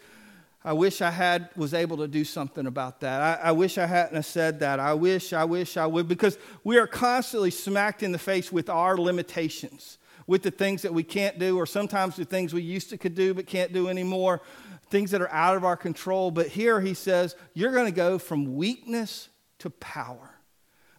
I 0.64 0.74
wish 0.74 1.02
I 1.02 1.10
had 1.10 1.48
was 1.56 1.74
able 1.74 1.96
to 1.98 2.08
do 2.08 2.24
something 2.24 2.66
about 2.66 3.00
that. 3.00 3.20
I, 3.20 3.48
I, 3.48 3.52
wish 3.52 3.78
I 3.78 3.86
hadn't 3.86 4.14
have 4.14 4.26
said 4.26 4.60
that. 4.60 4.78
I 4.78 4.94
wish, 4.94 5.32
I 5.32 5.44
wish 5.44 5.76
I 5.76 5.86
would, 5.86 6.06
because 6.06 6.38
we 6.62 6.78
are 6.78 6.86
constantly 6.86 7.50
smacked 7.50 8.04
in 8.04 8.12
the 8.12 8.18
face 8.18 8.52
with 8.52 8.70
our 8.70 8.96
limitations, 8.96 9.98
with 10.28 10.42
the 10.42 10.52
things 10.52 10.82
that 10.82 10.94
we 10.94 11.02
can't 11.02 11.36
do, 11.40 11.58
or 11.58 11.66
sometimes 11.66 12.14
the 12.14 12.24
things 12.24 12.54
we 12.54 12.62
used 12.62 12.90
to 12.90 12.98
could 12.98 13.16
do 13.16 13.34
but 13.34 13.46
can't 13.46 13.72
do 13.72 13.88
anymore, 13.88 14.40
things 14.88 15.10
that 15.10 15.20
are 15.20 15.32
out 15.32 15.56
of 15.56 15.64
our 15.64 15.76
control. 15.76 16.30
But 16.30 16.46
here 16.46 16.80
he 16.80 16.94
says, 16.94 17.34
you're 17.54 17.72
going 17.72 17.86
to 17.86 17.96
go 17.96 18.20
from 18.20 18.54
weakness 18.54 19.30
to 19.58 19.70
power. 19.70 20.31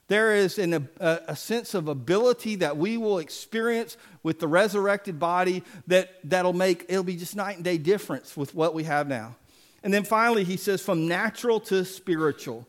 There 0.07 0.35
is 0.35 0.59
an, 0.59 0.89
a, 0.99 1.19
a 1.29 1.35
sense 1.35 1.73
of 1.73 1.87
ability 1.87 2.55
that 2.57 2.77
we 2.77 2.97
will 2.97 3.19
experience 3.19 3.97
with 4.21 4.39
the 4.39 4.47
resurrected 4.47 5.19
body 5.19 5.63
that, 5.87 6.19
that'll 6.23 6.53
make, 6.53 6.85
it'll 6.89 7.03
be 7.03 7.15
just 7.15 7.35
night 7.35 7.55
and 7.55 7.63
day 7.63 7.77
difference 7.77 8.35
with 8.35 8.53
what 8.53 8.73
we 8.73 8.83
have 8.83 9.07
now. 9.07 9.35
And 9.81 9.93
then 9.93 10.03
finally, 10.03 10.43
he 10.43 10.57
says 10.57 10.81
from 10.81 11.07
natural 11.07 11.59
to 11.61 11.83
spiritual. 11.85 12.67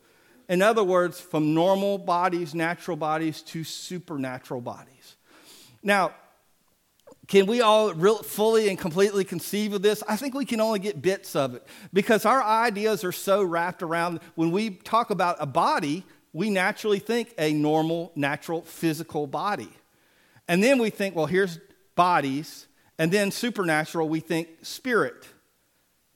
In 0.49 0.63
other 0.63 0.85
words, 0.85 1.21
from 1.21 1.55
normal 1.55 1.99
bodies, 1.99 2.55
natural 2.55 2.97
bodies, 2.97 3.41
to 3.43 3.65
supernatural 3.65 4.61
bodies. 4.61 5.17
Now, 5.83 6.13
can 7.27 7.47
we 7.47 7.61
all 7.63 7.95
real, 7.95 8.23
fully 8.23 8.69
and 8.69 8.79
completely 8.79 9.25
conceive 9.25 9.73
of 9.73 9.83
this? 9.83 10.03
I 10.07 10.17
think 10.17 10.35
we 10.35 10.45
can 10.45 10.61
only 10.61 10.79
get 10.79 11.01
bits 11.01 11.35
of 11.35 11.55
it 11.55 11.67
because 11.93 12.27
our 12.27 12.43
ideas 12.43 13.03
are 13.05 13.13
so 13.13 13.43
wrapped 13.43 13.83
around. 13.83 14.21
When 14.35 14.51
we 14.51 14.71
talk 14.71 15.11
about 15.11 15.37
a 15.41 15.47
body, 15.47 16.05
we 16.35 16.51
naturally 16.51 16.99
think 16.99 17.33
a 17.39 17.55
normal, 17.55 18.13
natural, 18.15 18.61
physical 18.63 19.27
body. 19.27 19.71
And 20.49 20.63
then 20.63 20.79
we 20.79 20.91
think, 20.91 21.15
well, 21.15 21.27
here's 21.27 21.59
bodies. 21.95 22.67
And 22.99 23.11
then 23.11 23.31
supernatural, 23.31 24.09
we 24.09 24.21
think 24.21 24.49
spirit. 24.63 25.27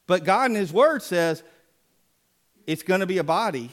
But 0.06 0.24
God 0.24 0.50
in 0.50 0.56
His 0.56 0.72
Word 0.72 1.02
says 1.02 1.42
it's 2.66 2.82
going 2.82 3.00
to 3.00 3.06
be 3.06 3.18
a 3.18 3.24
body, 3.24 3.70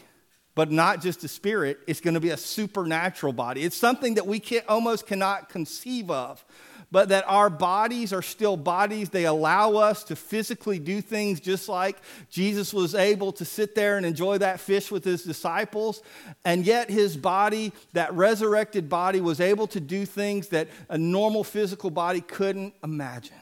but 0.56 0.72
not 0.72 1.02
just 1.02 1.24
a 1.26 1.28
spirit. 1.28 1.80
It's 1.86 2.00
going 2.00 2.14
to 2.14 2.20
be 2.20 2.30
a 2.30 2.38
supernatural 2.38 3.34
body. 3.34 3.64
It's 3.64 3.76
something 3.76 4.16
that 4.16 4.26
we 4.26 4.40
can, 4.40 4.62
almost 4.68 5.06
cannot 5.06 5.50
conceive 5.50 6.10
of, 6.10 6.44
but 6.92 7.10
that 7.10 7.26
our 7.28 7.50
bodies 7.50 8.14
are 8.14 8.22
still 8.22 8.56
bodies. 8.56 9.10
They 9.10 9.26
allow 9.26 9.74
us 9.74 10.06
to 10.06 10.16
physically 10.16 10.80
do 10.80 11.02
things 11.02 11.42
just 11.42 11.68
like 11.68 11.98
Jesus 12.30 12.74
was 12.74 12.96
able 12.96 13.34
to 13.34 13.44
sit 13.44 13.76
there 13.76 13.98
and 13.98 14.06
enjoy 14.06 14.38
that 14.38 14.62
fish 14.62 14.92
with 14.92 15.04
his 15.04 15.24
disciples. 15.24 16.02
And 16.46 16.66
yet, 16.66 16.90
his 16.90 17.18
body, 17.18 17.74
that 17.92 18.14
resurrected 18.14 18.88
body, 18.88 19.20
was 19.20 19.42
able 19.42 19.68
to 19.68 19.82
do 19.82 20.06
things 20.06 20.48
that 20.50 20.70
a 20.88 20.98
normal 20.98 21.44
physical 21.44 21.90
body 21.90 22.22
couldn't 22.22 22.74
imagine. 22.82 23.36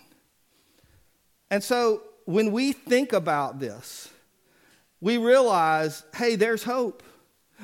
And 1.52 1.64
so, 1.64 2.02
when 2.26 2.52
we 2.52 2.72
think 2.72 3.14
about 3.14 3.60
this, 3.60 4.10
we 5.04 5.18
realize 5.18 6.04
hey, 6.16 6.36
there's 6.38 6.64
hope. 6.64 7.04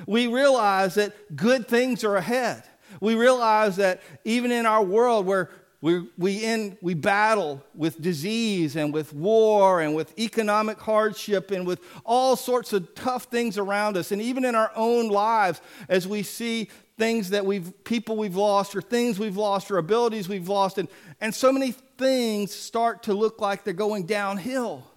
We 0.06 0.28
realize 0.28 0.95
that 0.95 1.36
good 1.36 1.67
things 1.67 2.04
are 2.04 2.17
ahead. 2.17 2.63
We 2.99 3.15
realize 3.15 3.78
that 3.78 4.02
even 4.25 4.52
in 4.52 4.65
our 4.65 4.84
world 4.84 5.25
where 5.25 5.49
we, 5.82 6.10
we, 6.17 6.43
in, 6.43 6.78
we 6.82 6.93
battle 6.93 7.63
with 7.73 8.02
disease 8.02 8.75
and 8.75 8.93
with 8.93 9.13
war 9.13 9.80
and 9.80 9.95
with 9.95 10.17
economic 10.19 10.78
hardship 10.78 11.52
and 11.52 11.65
with 11.65 11.80
all 12.04 12.36
sorts 12.36 12.73
of 12.73 12.93
tough 12.95 13.25
things 13.25 13.58
around 13.58 13.95
us, 13.95 14.12
and 14.12 14.21
even 14.21 14.43
in 14.43 14.56
our 14.56 14.71
own 14.75 15.08
lives, 15.08 15.62
as 15.88 16.06
we 16.06 16.23
see 16.23 16.67
things 16.97 17.30
that 17.30 17.45
we've, 17.45 17.71
people 17.86 18.17
we've 18.17 18.36
lost, 18.36 18.75
or 18.75 18.82
things 18.82 19.17
we've 19.17 19.38
lost, 19.38 19.71
or 19.71 19.78
abilities 19.78 20.28
we've 20.28 20.49
lost, 20.49 20.78
and, 20.78 20.89
and 21.21 21.34
so 21.34 21.54
many 21.54 21.71
things 21.97 22.54
start 22.54 23.04
to 23.04 23.13
look 23.13 23.39
like 23.39 23.63
they're 23.63 23.73
going 23.73 24.06
downhill. 24.06 24.88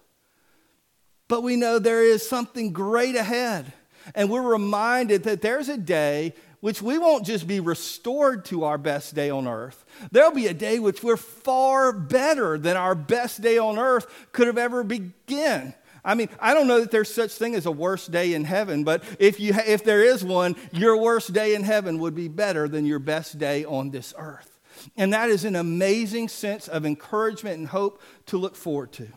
But 1.33 1.41
we 1.41 1.55
know 1.55 1.79
there 1.79 2.03
is 2.03 2.29
something 2.29 2.73
great 2.73 3.15
ahead. 3.15 3.73
And 4.13 4.29
we're 4.29 4.53
reminded 4.53 5.23
that 5.23 5.41
there's 5.41 5.67
a 5.67 5.79
day 5.79 6.35
which 6.59 6.79
we 6.79 6.99
won't 6.99 7.25
just 7.25 7.47
be 7.47 7.59
restored 7.59 8.45
to 8.45 8.65
our 8.65 8.77
best 8.77 9.15
day 9.15 9.31
on 9.31 9.47
earth. 9.47 9.83
There'll 10.11 10.29
be 10.29 10.45
a 10.45 10.53
day 10.53 10.77
which 10.77 11.01
we're 11.01 11.17
far 11.17 11.91
better 11.91 12.59
than 12.59 12.77
our 12.77 12.93
best 12.93 13.41
day 13.41 13.57
on 13.57 13.79
earth 13.79 14.05
could 14.31 14.45
have 14.45 14.59
ever 14.59 14.83
begun. 14.83 15.73
I 16.05 16.13
mean, 16.13 16.29
I 16.39 16.53
don't 16.53 16.67
know 16.67 16.81
that 16.81 16.91
there's 16.91 17.11
such 17.11 17.31
thing 17.31 17.55
as 17.55 17.65
a 17.65 17.71
worst 17.71 18.11
day 18.11 18.35
in 18.35 18.43
heaven, 18.43 18.83
but 18.83 19.03
if, 19.17 19.39
you, 19.39 19.55
if 19.55 19.83
there 19.83 20.03
is 20.03 20.23
one, 20.23 20.55
your 20.71 20.97
worst 20.97 21.33
day 21.33 21.55
in 21.55 21.63
heaven 21.63 21.97
would 21.97 22.13
be 22.13 22.27
better 22.27 22.67
than 22.67 22.85
your 22.85 22.99
best 22.99 23.39
day 23.39 23.65
on 23.65 23.89
this 23.89 24.13
earth. 24.19 24.59
And 24.95 25.13
that 25.13 25.31
is 25.31 25.45
an 25.45 25.55
amazing 25.55 26.27
sense 26.27 26.67
of 26.67 26.85
encouragement 26.85 27.57
and 27.57 27.67
hope 27.69 28.03
to 28.27 28.37
look 28.37 28.55
forward 28.55 28.91
to. 28.91 29.07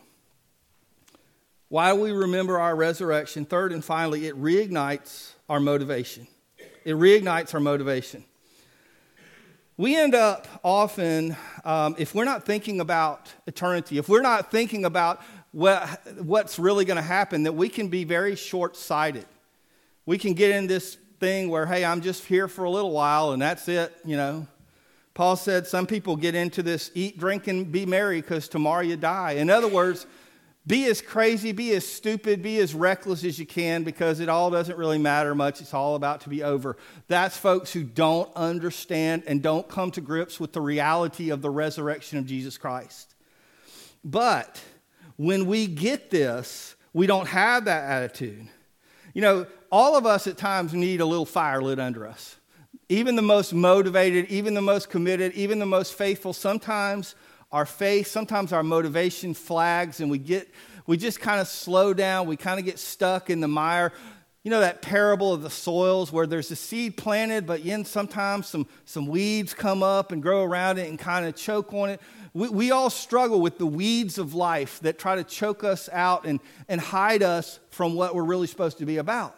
While 1.69 1.97
we 1.97 2.11
remember 2.11 2.57
our 2.59 2.77
resurrection, 2.77 3.45
third 3.45 3.73
and 3.73 3.83
finally, 3.83 4.25
it 4.27 4.41
reignites 4.41 5.33
our 5.49 5.59
motivation. 5.59 6.25
It 6.85 6.95
reignites 6.95 7.53
our 7.53 7.59
motivation. 7.59 8.23
We 9.75 9.97
end 9.97 10.15
up 10.15 10.47
often, 10.63 11.35
um, 11.65 11.95
if 11.99 12.15
we're 12.15 12.23
not 12.23 12.45
thinking 12.45 12.79
about 12.79 13.33
eternity, 13.47 13.97
if 13.97 14.07
we're 14.07 14.21
not 14.21 14.49
thinking 14.49 14.85
about 14.85 15.21
what, 15.51 15.85
what's 16.21 16.57
really 16.57 16.85
going 16.85 16.95
to 16.95 17.01
happen, 17.01 17.43
that 17.43 17.53
we 17.53 17.67
can 17.67 17.89
be 17.89 18.05
very 18.05 18.37
short 18.37 18.77
sighted. 18.77 19.25
We 20.05 20.17
can 20.17 20.35
get 20.35 20.51
in 20.51 20.67
this 20.67 20.95
thing 21.19 21.49
where, 21.49 21.65
hey, 21.65 21.83
I'm 21.83 21.99
just 21.99 22.23
here 22.23 22.47
for 22.47 22.63
a 22.63 22.69
little 22.69 22.91
while 22.91 23.33
and 23.33 23.41
that's 23.41 23.67
it, 23.67 23.93
you 24.05 24.15
know. 24.15 24.47
Paul 25.13 25.35
said 25.35 25.67
some 25.67 25.85
people 25.85 26.15
get 26.15 26.33
into 26.33 26.63
this 26.63 26.91
eat, 26.95 27.19
drink, 27.19 27.47
and 27.47 27.69
be 27.69 27.85
merry 27.85 28.21
because 28.21 28.47
tomorrow 28.47 28.83
you 28.83 28.95
die. 28.95 29.33
In 29.33 29.49
other 29.49 29.67
words, 29.67 30.05
be 30.67 30.85
as 30.87 31.01
crazy, 31.01 31.53
be 31.53 31.71
as 31.71 31.87
stupid, 31.87 32.43
be 32.43 32.59
as 32.59 32.75
reckless 32.75 33.23
as 33.23 33.39
you 33.39 33.45
can 33.45 33.83
because 33.83 34.19
it 34.19 34.27
all 34.27 34.51
doesn't 34.51 34.77
really 34.77 34.97
matter 34.97 35.33
much. 35.33 35.61
It's 35.61 35.73
all 35.73 35.95
about 35.95 36.21
to 36.21 36.29
be 36.29 36.43
over. 36.43 36.75
That's 37.07 37.37
folks 37.37 37.71
who 37.71 37.83
don't 37.83 38.29
understand 38.35 39.23
and 39.27 39.41
don't 39.41 39.67
come 39.69 39.91
to 39.91 40.01
grips 40.01 40.41
with 40.41 40.51
the 40.51 40.59
reality 40.59 41.29
of 41.29 41.41
the 41.41 41.49
resurrection 41.49 42.19
of 42.19 42.25
Jesus 42.25 42.57
Christ. 42.57 43.15
But 44.03 44.61
when 45.15 45.45
we 45.45 45.67
get 45.67 46.09
this, 46.09 46.75
we 46.91 47.07
don't 47.07 47.27
have 47.27 47.65
that 47.65 47.89
attitude. 47.89 48.47
You 49.13 49.21
know, 49.21 49.47
all 49.71 49.95
of 49.95 50.05
us 50.05 50.27
at 50.27 50.37
times 50.37 50.73
need 50.73 50.99
a 50.99 51.05
little 51.05 51.25
fire 51.25 51.61
lit 51.61 51.79
under 51.79 52.05
us. 52.05 52.35
Even 52.89 53.15
the 53.15 53.21
most 53.21 53.53
motivated, 53.53 54.25
even 54.27 54.53
the 54.53 54.61
most 54.61 54.89
committed, 54.89 55.33
even 55.33 55.59
the 55.59 55.65
most 55.65 55.93
faithful, 55.93 56.33
sometimes 56.33 57.15
our 57.51 57.65
faith, 57.65 58.07
sometimes 58.07 58.51
our 58.51 58.63
motivation 58.63 59.33
flags 59.33 59.99
and 59.99 60.11
we 60.11 60.17
get 60.17 60.49
we 60.87 60.95
just 60.95 61.19
kind 61.19 61.41
of 61.41 61.47
slow 61.47 61.93
down, 61.93 62.27
we 62.27 62.37
kind 62.37 62.59
of 62.59 62.65
get 62.65 62.79
stuck 62.79 63.29
in 63.29 63.41
the 63.41 63.47
mire. 63.47 63.91
You 64.43 64.51
know 64.51 64.61
that 64.61 64.81
parable 64.81 65.33
of 65.33 65.41
the 65.41 65.49
soils 65.49 66.13
where 66.13 66.25
there's 66.25 66.49
a 66.49 66.55
seed 66.55 66.95
planted, 66.95 67.45
but 67.45 67.65
then 67.65 67.83
sometimes 67.83 68.47
some, 68.47 68.65
some 68.85 69.07
weeds 69.07 69.53
come 69.53 69.83
up 69.83 70.13
and 70.13 70.23
grow 70.23 70.45
around 70.45 70.77
it 70.77 70.87
and 70.87 70.97
kind 70.97 71.25
of 71.25 71.35
choke 71.35 71.73
on 71.73 71.89
it. 71.89 72.01
We, 72.33 72.47
we 72.47 72.71
all 72.71 72.89
struggle 72.89 73.41
with 73.41 73.57
the 73.57 73.65
weeds 73.65 74.17
of 74.17 74.33
life 74.33 74.79
that 74.79 74.97
try 74.97 75.15
to 75.15 75.25
choke 75.25 75.65
us 75.65 75.89
out 75.91 76.25
and, 76.25 76.39
and 76.69 76.79
hide 76.79 77.21
us 77.21 77.59
from 77.71 77.95
what 77.95 78.15
we're 78.15 78.23
really 78.23 78.47
supposed 78.47 78.77
to 78.77 78.85
be 78.85 78.95
about. 78.95 79.37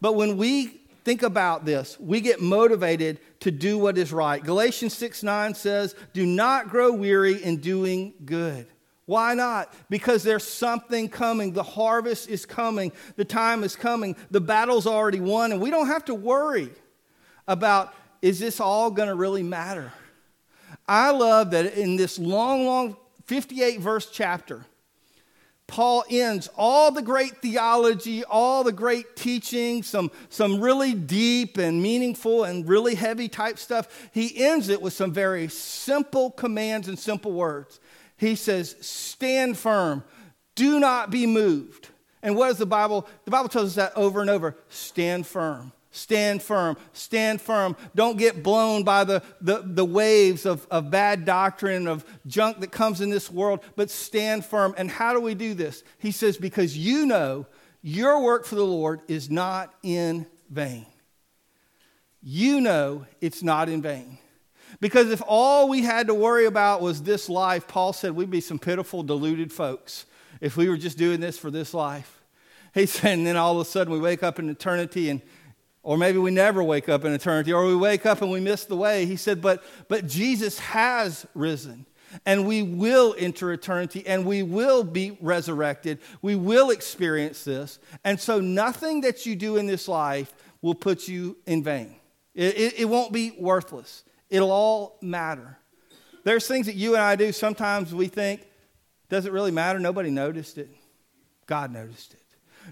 But 0.00 0.14
when 0.14 0.38
we 0.38 0.80
think 1.04 1.22
about 1.22 1.64
this. 1.64 1.98
We 2.00 2.20
get 2.20 2.40
motivated 2.40 3.20
to 3.40 3.50
do 3.50 3.78
what 3.78 3.98
is 3.98 4.12
right. 4.12 4.42
Galatians 4.42 4.94
6 4.94 5.22
9 5.22 5.54
says, 5.54 5.94
Do 6.12 6.26
not 6.26 6.68
grow 6.68 6.92
weary 6.92 7.42
in 7.42 7.58
doing 7.58 8.14
good. 8.24 8.66
Why 9.06 9.34
not? 9.34 9.72
Because 9.90 10.22
there's 10.22 10.44
something 10.44 11.08
coming. 11.08 11.52
The 11.52 11.62
harvest 11.62 12.28
is 12.28 12.46
coming. 12.46 12.92
The 13.16 13.24
time 13.24 13.62
is 13.62 13.76
coming. 13.76 14.16
The 14.30 14.40
battle's 14.40 14.86
already 14.86 15.20
won, 15.20 15.52
and 15.52 15.60
we 15.60 15.70
don't 15.70 15.88
have 15.88 16.06
to 16.06 16.14
worry 16.14 16.70
about 17.46 17.94
is 18.22 18.38
this 18.38 18.58
all 18.58 18.90
going 18.90 19.10
to 19.10 19.14
really 19.14 19.42
matter? 19.42 19.92
I 20.88 21.10
love 21.10 21.50
that 21.50 21.74
in 21.74 21.96
this 21.96 22.18
long, 22.18 22.64
long 22.64 22.96
58 23.26 23.80
verse 23.80 24.10
chapter, 24.10 24.64
Paul 25.74 26.04
ends 26.08 26.48
all 26.56 26.92
the 26.92 27.02
great 27.02 27.38
theology, 27.42 28.22
all 28.22 28.62
the 28.62 28.70
great 28.70 29.16
teaching, 29.16 29.82
some, 29.82 30.12
some 30.28 30.60
really 30.60 30.94
deep 30.94 31.58
and 31.58 31.82
meaningful 31.82 32.44
and 32.44 32.68
really 32.68 32.94
heavy 32.94 33.28
type 33.28 33.58
stuff. 33.58 34.08
He 34.12 34.44
ends 34.44 34.68
it 34.68 34.80
with 34.80 34.92
some 34.92 35.12
very 35.12 35.48
simple 35.48 36.30
commands 36.30 36.86
and 36.86 36.96
simple 36.96 37.32
words. 37.32 37.80
He 38.16 38.36
says, 38.36 38.76
Stand 38.82 39.58
firm, 39.58 40.04
do 40.54 40.78
not 40.78 41.10
be 41.10 41.26
moved. 41.26 41.88
And 42.22 42.36
what 42.36 42.52
is 42.52 42.58
the 42.58 42.66
Bible? 42.66 43.08
The 43.24 43.32
Bible 43.32 43.48
tells 43.48 43.70
us 43.70 43.74
that 43.74 43.96
over 43.96 44.20
and 44.20 44.30
over 44.30 44.56
stand 44.68 45.26
firm. 45.26 45.72
Stand 45.94 46.42
firm. 46.42 46.76
Stand 46.92 47.40
firm. 47.40 47.76
Don't 47.94 48.18
get 48.18 48.42
blown 48.42 48.82
by 48.82 49.04
the, 49.04 49.22
the, 49.40 49.62
the 49.64 49.84
waves 49.84 50.44
of, 50.44 50.66
of 50.68 50.90
bad 50.90 51.24
doctrine, 51.24 51.86
of 51.86 52.04
junk 52.26 52.58
that 52.60 52.72
comes 52.72 53.00
in 53.00 53.10
this 53.10 53.30
world, 53.30 53.60
but 53.76 53.90
stand 53.90 54.44
firm. 54.44 54.74
And 54.76 54.90
how 54.90 55.12
do 55.12 55.20
we 55.20 55.36
do 55.36 55.54
this? 55.54 55.84
He 55.98 56.10
says, 56.10 56.36
because 56.36 56.76
you 56.76 57.06
know 57.06 57.46
your 57.80 58.20
work 58.20 58.44
for 58.44 58.56
the 58.56 58.66
Lord 58.66 59.02
is 59.06 59.30
not 59.30 59.72
in 59.84 60.26
vain. 60.50 60.84
You 62.20 62.60
know 62.60 63.06
it's 63.20 63.44
not 63.44 63.68
in 63.68 63.80
vain. 63.80 64.18
Because 64.80 65.12
if 65.12 65.22
all 65.24 65.68
we 65.68 65.82
had 65.82 66.08
to 66.08 66.14
worry 66.14 66.46
about 66.46 66.82
was 66.82 67.04
this 67.04 67.28
life, 67.28 67.68
Paul 67.68 67.92
said 67.92 68.16
we'd 68.16 68.32
be 68.32 68.40
some 68.40 68.58
pitiful, 68.58 69.04
deluded 69.04 69.52
folks 69.52 70.06
if 70.40 70.56
we 70.56 70.68
were 70.68 70.76
just 70.76 70.98
doing 70.98 71.20
this 71.20 71.38
for 71.38 71.52
this 71.52 71.72
life. 71.72 72.20
He 72.74 72.86
said, 72.86 73.18
and 73.18 73.26
then 73.28 73.36
all 73.36 73.54
of 73.54 73.64
a 73.64 73.70
sudden 73.70 73.92
we 73.92 74.00
wake 74.00 74.24
up 74.24 74.40
in 74.40 74.50
eternity 74.50 75.08
and 75.08 75.22
or 75.84 75.96
maybe 75.96 76.18
we 76.18 76.30
never 76.30 76.64
wake 76.64 76.88
up 76.88 77.04
in 77.04 77.12
eternity, 77.12 77.52
or 77.52 77.66
we 77.66 77.76
wake 77.76 78.06
up 78.06 78.22
and 78.22 78.30
we 78.30 78.40
miss 78.40 78.64
the 78.64 78.74
way. 78.74 79.06
He 79.06 79.16
said, 79.16 79.40
but, 79.40 79.62
but 79.86 80.08
Jesus 80.08 80.58
has 80.58 81.26
risen, 81.34 81.86
and 82.26 82.46
we 82.46 82.62
will 82.62 83.14
enter 83.18 83.52
eternity, 83.52 84.04
and 84.06 84.24
we 84.24 84.42
will 84.42 84.82
be 84.82 85.16
resurrected. 85.20 85.98
We 86.22 86.34
will 86.34 86.70
experience 86.70 87.44
this. 87.44 87.78
And 88.02 88.18
so 88.18 88.40
nothing 88.40 89.02
that 89.02 89.26
you 89.26 89.36
do 89.36 89.56
in 89.56 89.66
this 89.66 89.86
life 89.86 90.34
will 90.62 90.74
put 90.74 91.06
you 91.06 91.36
in 91.46 91.62
vain. 91.62 91.96
It, 92.34 92.56
it, 92.56 92.80
it 92.80 92.84
won't 92.86 93.12
be 93.12 93.36
worthless, 93.38 94.02
it'll 94.30 94.50
all 94.50 94.98
matter. 95.02 95.58
There's 96.24 96.48
things 96.48 96.64
that 96.66 96.74
you 96.74 96.94
and 96.94 97.02
I 97.02 97.16
do, 97.16 97.30
sometimes 97.32 97.94
we 97.94 98.08
think, 98.08 98.40
does 99.10 99.26
it 99.26 99.32
really 99.32 99.50
matter? 99.50 99.78
Nobody 99.78 100.08
noticed 100.08 100.56
it. 100.56 100.70
God 101.46 101.70
noticed 101.70 102.14
it. 102.14 102.23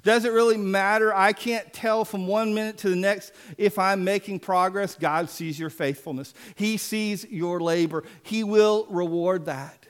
Does 0.03 0.25
it 0.25 0.33
really 0.33 0.57
matter? 0.57 1.15
I 1.15 1.33
can't 1.33 1.73
tell 1.73 2.05
from 2.05 2.27
one 2.27 2.55
minute 2.55 2.79
to 2.79 2.91
the 2.91 2.97
next 2.97 3.33
if 3.59 3.79
I'm 3.79 4.05
making 4.05 4.41
progress. 4.41 4.95
God 4.95 5.29
sees 5.29 5.59
your 5.59 5.71
faithfulness, 5.71 6.35
He 6.55 6.77
sees 6.77 7.25
your 7.25 7.61
labor. 7.61 8.05
He 8.23 8.45
will 8.45 8.87
reward 8.89 9.47
that. 9.47 9.87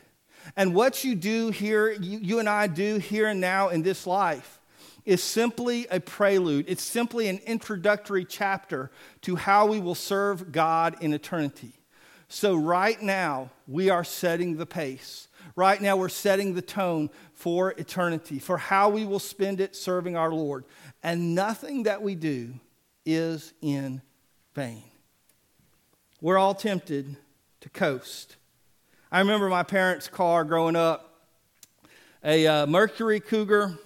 And 0.57 0.75
what 0.75 1.05
you 1.05 1.15
do 1.15 1.51
here, 1.51 1.91
you, 1.93 2.19
you 2.19 2.39
and 2.39 2.49
I 2.49 2.67
do 2.67 2.99
here 2.99 3.29
and 3.29 3.41
now 3.41 3.69
in 3.69 3.83
this 3.83 4.07
life, 4.07 4.61
is 5.05 5.23
simply 5.23 5.87
a 5.91 6.01
prelude. 6.01 6.67
It's 6.69 6.83
simply 6.83 7.29
an 7.29 7.39
introductory 7.47 8.25
chapter 8.25 8.91
to 9.23 9.37
how 9.37 9.67
we 9.67 9.81
will 9.81 9.95
serve 9.95 10.53
God 10.53 10.97
in 11.01 11.13
eternity. 11.13 11.73
So, 12.29 12.55
right 12.55 13.01
now, 13.01 13.51
we 13.67 13.91
are 13.91 14.05
setting 14.05 14.57
the 14.57 14.67
pace. 14.67 15.29
Right 15.55 15.81
now, 15.81 15.97
we're 15.97 16.09
setting 16.09 16.55
the 16.55 16.63
tone 16.63 17.11
for 17.35 17.73
eternity, 17.73 18.39
for 18.39 18.57
how 18.57 18.89
we 18.89 19.05
will 19.05 19.19
spend 19.19 19.61
it 19.61 19.77
serving 19.77 20.17
our 20.17 20.33
Lord. 20.33 20.65
And 21.03 21.35
nothing 21.35 21.83
that 21.83 22.03
we 22.03 22.15
do 22.15 22.55
is 23.05 23.53
in 23.61 24.01
vain. 24.55 24.83
We're 26.21 26.39
all 26.39 26.55
tempted 26.55 27.17
to 27.61 27.69
coast. 27.69 28.37
I 29.11 29.19
remember 29.19 29.49
my 29.49 29.63
parents' 29.63 30.09
car 30.09 30.45
growing 30.45 30.77
up, 30.77 31.27
a 32.25 32.47
uh, 32.47 32.67
Mercury 32.67 33.21
Cougar, 33.21 33.77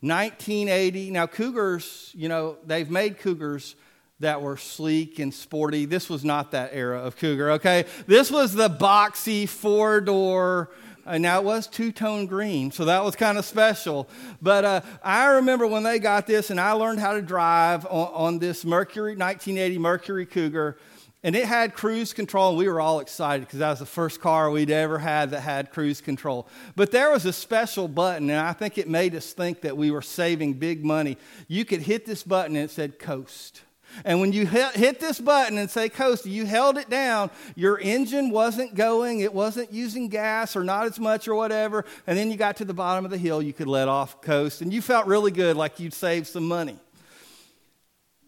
1980. 0.00 1.10
Now, 1.10 1.26
Cougars, 1.26 2.10
you 2.14 2.28
know, 2.28 2.56
they've 2.66 2.90
made 2.90 3.18
Cougars 3.18 3.76
that 4.20 4.42
were 4.42 4.56
sleek 4.56 5.18
and 5.18 5.32
sporty. 5.32 5.86
This 5.86 6.10
was 6.10 6.24
not 6.24 6.50
that 6.50 6.70
era 6.72 7.00
of 7.00 7.16
Cougar, 7.16 7.52
okay? 7.52 7.86
This 8.06 8.30
was 8.30 8.52
the 8.52 8.68
boxy 8.68 9.48
four 9.48 10.00
door 10.00 10.70
and 11.10 11.22
now 11.22 11.40
it 11.40 11.44
was 11.44 11.66
two 11.66 11.92
tone 11.92 12.26
green, 12.26 12.70
so 12.70 12.84
that 12.84 13.04
was 13.04 13.16
kind 13.16 13.36
of 13.36 13.44
special. 13.44 14.08
But 14.40 14.64
uh, 14.64 14.80
I 15.02 15.26
remember 15.26 15.66
when 15.66 15.82
they 15.82 15.98
got 15.98 16.26
this, 16.26 16.50
and 16.50 16.60
I 16.60 16.72
learned 16.72 17.00
how 17.00 17.14
to 17.14 17.22
drive 17.22 17.84
on, 17.86 18.08
on 18.14 18.38
this 18.38 18.64
Mercury 18.64 19.16
1980 19.16 19.78
Mercury 19.78 20.26
Cougar, 20.26 20.78
and 21.22 21.36
it 21.36 21.44
had 21.44 21.74
cruise 21.74 22.14
control, 22.14 22.50
and 22.50 22.58
we 22.58 22.68
were 22.68 22.80
all 22.80 23.00
excited 23.00 23.46
because 23.46 23.58
that 23.58 23.70
was 23.70 23.80
the 23.80 23.86
first 23.86 24.20
car 24.20 24.50
we'd 24.50 24.70
ever 24.70 24.98
had 24.98 25.30
that 25.32 25.40
had 25.40 25.70
cruise 25.70 26.00
control. 26.00 26.48
But 26.76 26.92
there 26.92 27.10
was 27.10 27.26
a 27.26 27.32
special 27.32 27.88
button, 27.88 28.30
and 28.30 28.38
I 28.38 28.54
think 28.54 28.78
it 28.78 28.88
made 28.88 29.14
us 29.14 29.32
think 29.32 29.60
that 29.62 29.76
we 29.76 29.90
were 29.90 30.02
saving 30.02 30.54
big 30.54 30.84
money. 30.84 31.18
You 31.46 31.64
could 31.64 31.82
hit 31.82 32.06
this 32.06 32.22
button, 32.22 32.56
and 32.56 32.64
it 32.64 32.70
said 32.70 32.98
coast. 32.98 33.62
And 34.04 34.20
when 34.20 34.32
you 34.32 34.46
hit 34.46 35.00
this 35.00 35.20
button 35.20 35.58
and 35.58 35.70
say 35.70 35.88
coast, 35.88 36.26
you 36.26 36.46
held 36.46 36.78
it 36.78 36.88
down, 36.88 37.30
your 37.54 37.78
engine 37.78 38.30
wasn't 38.30 38.74
going, 38.74 39.20
it 39.20 39.34
wasn't 39.34 39.72
using 39.72 40.08
gas 40.08 40.56
or 40.56 40.64
not 40.64 40.86
as 40.86 40.98
much 40.98 41.28
or 41.28 41.34
whatever. 41.34 41.84
And 42.06 42.16
then 42.16 42.30
you 42.30 42.36
got 42.36 42.56
to 42.56 42.64
the 42.64 42.74
bottom 42.74 43.04
of 43.04 43.10
the 43.10 43.18
hill, 43.18 43.42
you 43.42 43.52
could 43.52 43.68
let 43.68 43.88
off 43.88 44.22
coast, 44.22 44.62
and 44.62 44.72
you 44.72 44.82
felt 44.82 45.06
really 45.06 45.30
good 45.30 45.56
like 45.56 45.80
you'd 45.80 45.94
saved 45.94 46.26
some 46.26 46.46
money. 46.46 46.78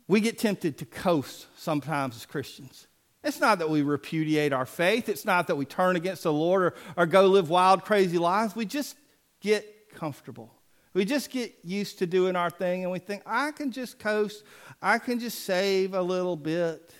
We 0.09 0.21
get 0.21 0.39
tempted 0.39 0.79
to 0.79 0.85
coast 0.85 1.47
sometimes 1.57 2.17
as 2.17 2.27
Christians. 2.27 2.87
It's 3.25 3.41
not 3.41 3.61
that 3.61 3.71
we 3.71 3.83
repudiate 3.83 4.53
our 4.53 4.67
faith, 4.67 5.09
it's 5.09 5.25
not 5.25 5.47
that 5.47 5.57
we 5.57 5.65
turn 5.65 5.97
against 5.97 6.25
the 6.25 6.33
Lord 6.33 6.63
or, 6.63 6.75
or 6.97 7.07
go 7.07 7.27
live 7.27 7.49
wild, 7.49 7.85
crazy 7.85 8.19
lives. 8.19 8.57
We 8.57 8.67
just 8.67 8.97
get 9.41 9.95
comfortable. 9.95 10.53
We 10.95 11.05
just 11.05 11.31
get 11.31 11.55
used 11.65 11.99
to 12.01 12.07
doing 12.07 12.37
our 12.37 12.51
thing 12.51 12.83
and 12.83 12.93
we 12.93 12.99
think, 12.99 13.23
I 13.25 13.53
can 13.53 13.73
just 13.73 13.99
coast, 13.99 14.45
I 14.81 14.99
can 14.99 15.19
just 15.19 15.45
save 15.45 15.95
a 15.95 16.03
little 16.03 16.37
bit. 16.37 16.95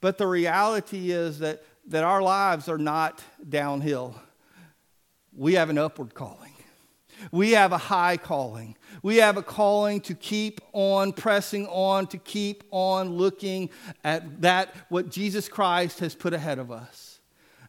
But 0.00 0.18
the 0.18 0.26
reality 0.26 1.12
is 1.12 1.38
that, 1.40 1.62
that 1.86 2.04
our 2.04 2.22
lives 2.22 2.68
are 2.68 2.78
not 2.78 3.22
downhill. 3.48 4.20
We 5.32 5.54
have 5.54 5.70
an 5.70 5.78
upward 5.78 6.14
calling. 6.14 6.52
We 7.30 7.52
have 7.52 7.72
a 7.72 7.78
high 7.78 8.16
calling. 8.16 8.76
We 9.02 9.18
have 9.18 9.36
a 9.36 9.42
calling 9.42 10.00
to 10.02 10.14
keep 10.14 10.60
on 10.72 11.12
pressing 11.12 11.66
on, 11.66 12.06
to 12.08 12.18
keep 12.18 12.64
on 12.70 13.10
looking 13.10 13.70
at 14.02 14.40
that, 14.42 14.74
what 14.88 15.10
Jesus 15.10 15.48
Christ 15.48 16.00
has 16.00 16.14
put 16.14 16.32
ahead 16.32 16.58
of 16.58 16.72
us. 16.72 17.20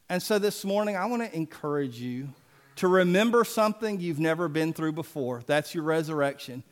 And 0.10 0.24
so 0.24 0.40
this 0.40 0.66
morning, 0.66 0.96
I 0.96 1.06
want 1.06 1.22
to 1.24 1.36
encourage 1.36 2.00
you 2.00 2.30
to 2.78 2.88
remember 2.88 3.44
something 3.44 4.00
you've 4.00 4.20
never 4.20 4.48
been 4.48 4.74
through 4.74 4.94
before. 4.94 5.44
That's 5.46 5.76
your 5.76 5.84
resurrection. 5.84 6.64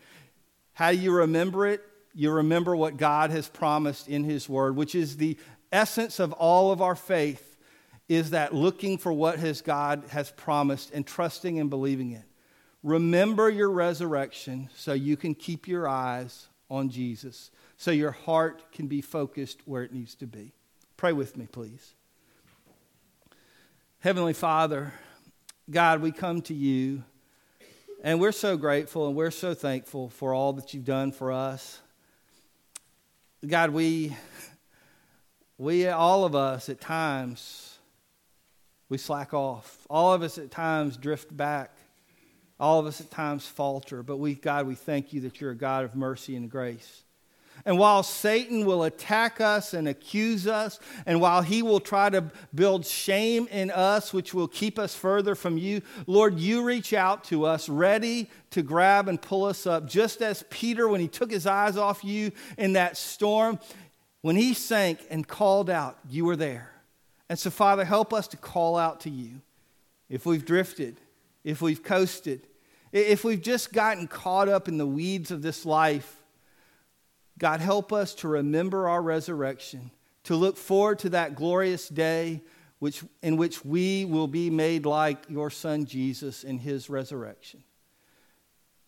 How 0.73 0.91
do 0.91 0.97
you 0.97 1.11
remember 1.11 1.67
it? 1.67 1.83
You 2.13 2.31
remember 2.31 2.75
what 2.75 2.97
God 2.97 3.31
has 3.31 3.47
promised 3.47 4.07
in 4.07 4.23
His 4.23 4.49
Word, 4.49 4.75
which 4.75 4.95
is 4.95 5.17
the 5.17 5.37
essence 5.71 6.19
of 6.19 6.33
all 6.33 6.71
of 6.71 6.81
our 6.81 6.95
faith, 6.95 7.57
is 8.07 8.31
that 8.31 8.53
looking 8.55 8.97
for 8.97 9.13
what 9.13 9.39
his 9.39 9.61
God 9.61 10.03
has 10.09 10.31
promised 10.31 10.91
and 10.91 11.05
trusting 11.05 11.59
and 11.59 11.69
believing 11.69 12.11
it. 12.11 12.23
Remember 12.81 13.49
your 13.49 13.69
resurrection 13.69 14.69
so 14.75 14.93
you 14.93 15.15
can 15.15 15.35
keep 15.35 15.67
your 15.67 15.87
eyes 15.87 16.47
on 16.71 16.89
Jesus, 16.89 17.51
so 17.77 17.91
your 17.91 18.11
heart 18.11 18.71
can 18.71 18.87
be 18.87 19.01
focused 19.01 19.59
where 19.65 19.83
it 19.83 19.93
needs 19.93 20.15
to 20.15 20.27
be. 20.27 20.53
Pray 20.97 21.13
with 21.13 21.37
me, 21.37 21.45
please. 21.45 21.93
Heavenly 23.99 24.33
Father, 24.33 24.93
God, 25.69 26.01
we 26.01 26.11
come 26.11 26.41
to 26.43 26.53
you 26.53 27.03
and 28.01 28.19
we're 28.19 28.31
so 28.31 28.57
grateful 28.57 29.07
and 29.07 29.15
we're 29.15 29.29
so 29.29 29.53
thankful 29.53 30.09
for 30.09 30.33
all 30.33 30.53
that 30.53 30.73
you've 30.73 30.85
done 30.85 31.11
for 31.11 31.31
us. 31.31 31.79
God, 33.45 33.69
we, 33.69 34.15
we, 35.59 35.87
all 35.87 36.25
of 36.25 36.33
us 36.33 36.69
at 36.69 36.81
times, 36.81 37.77
we 38.89 38.97
slack 38.97 39.33
off. 39.33 39.85
All 39.91 40.11
of 40.11 40.23
us 40.23 40.39
at 40.39 40.49
times 40.49 40.97
drift 40.97 41.35
back. 41.35 41.71
All 42.59 42.79
of 42.79 42.87
us 42.87 42.99
at 42.99 43.11
times 43.11 43.45
falter. 43.45 44.01
But 44.01 44.17
we, 44.17 44.33
God, 44.33 44.65
we 44.65 44.75
thank 44.75 45.13
you 45.13 45.21
that 45.21 45.39
you're 45.39 45.51
a 45.51 45.55
God 45.55 45.85
of 45.85 45.95
mercy 45.95 46.35
and 46.35 46.49
grace. 46.49 47.03
And 47.65 47.77
while 47.77 48.03
Satan 48.03 48.65
will 48.65 48.83
attack 48.83 49.41
us 49.41 49.73
and 49.73 49.87
accuse 49.87 50.47
us, 50.47 50.79
and 51.05 51.19
while 51.19 51.41
he 51.41 51.61
will 51.61 51.79
try 51.79 52.09
to 52.09 52.31
build 52.55 52.85
shame 52.85 53.47
in 53.51 53.69
us, 53.71 54.13
which 54.13 54.33
will 54.33 54.47
keep 54.47 54.79
us 54.79 54.95
further 54.95 55.35
from 55.35 55.57
you, 55.57 55.81
Lord, 56.07 56.39
you 56.39 56.63
reach 56.63 56.93
out 56.93 57.23
to 57.25 57.45
us, 57.45 57.67
ready 57.67 58.29
to 58.51 58.61
grab 58.61 59.07
and 59.07 59.21
pull 59.21 59.45
us 59.45 59.67
up. 59.67 59.87
Just 59.87 60.21
as 60.21 60.43
Peter, 60.49 60.87
when 60.87 61.01
he 61.01 61.07
took 61.07 61.31
his 61.31 61.45
eyes 61.45 61.77
off 61.77 62.03
you 62.03 62.31
in 62.57 62.73
that 62.73 62.97
storm, 62.97 63.59
when 64.21 64.35
he 64.35 64.53
sank 64.53 64.99
and 65.09 65.27
called 65.27 65.69
out, 65.69 65.97
you 66.09 66.25
were 66.25 66.35
there. 66.35 66.71
And 67.29 67.37
so, 67.37 67.49
Father, 67.49 67.85
help 67.85 68.13
us 68.13 68.27
to 68.29 68.37
call 68.37 68.75
out 68.77 69.01
to 69.01 69.09
you 69.09 69.41
if 70.09 70.25
we've 70.25 70.45
drifted, 70.45 70.99
if 71.43 71.61
we've 71.61 71.83
coasted, 71.83 72.47
if 72.91 73.23
we've 73.23 73.41
just 73.41 73.71
gotten 73.71 74.07
caught 74.07 74.49
up 74.49 74.67
in 74.67 74.77
the 74.77 74.87
weeds 74.87 75.29
of 75.29 75.41
this 75.41 75.65
life 75.65 76.18
God, 77.39 77.61
help 77.61 77.91
us 77.91 78.13
to 78.15 78.27
remember 78.27 78.87
our 78.87 79.01
resurrection, 79.01 79.91
to 80.25 80.35
look 80.35 80.57
forward 80.57 80.99
to 80.99 81.09
that 81.11 81.35
glorious 81.35 81.89
day 81.89 82.41
which, 82.79 83.03
in 83.21 83.37
which 83.37 83.63
we 83.65 84.05
will 84.05 84.27
be 84.27 84.49
made 84.49 84.85
like 84.85 85.25
your 85.29 85.49
son 85.49 85.85
Jesus 85.85 86.43
in 86.43 86.57
his 86.59 86.89
resurrection. 86.89 87.63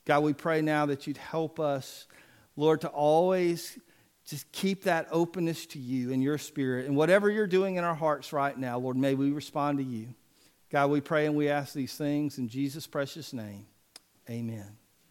God, 0.05 0.23
we 0.23 0.33
pray 0.33 0.61
now 0.61 0.85
that 0.87 1.07
you'd 1.07 1.17
help 1.17 1.59
us, 1.59 2.07
Lord, 2.55 2.81
to 2.81 2.87
always 2.87 3.77
just 4.25 4.51
keep 4.51 4.83
that 4.83 5.07
openness 5.11 5.65
to 5.67 5.79
you 5.79 6.11
and 6.11 6.23
your 6.23 6.37
spirit. 6.37 6.85
And 6.85 6.95
whatever 6.95 7.29
you're 7.29 7.47
doing 7.47 7.75
in 7.75 7.83
our 7.83 7.95
hearts 7.95 8.31
right 8.31 8.57
now, 8.57 8.79
Lord, 8.79 8.97
may 8.97 9.13
we 9.13 9.31
respond 9.31 9.77
to 9.79 9.83
you. 9.83 10.13
God, 10.69 10.89
we 10.89 11.01
pray 11.01 11.25
and 11.25 11.35
we 11.35 11.49
ask 11.49 11.73
these 11.73 11.95
things 11.95 12.37
in 12.37 12.47
Jesus' 12.47 12.87
precious 12.87 13.33
name. 13.33 13.65
Amen. 14.29 14.80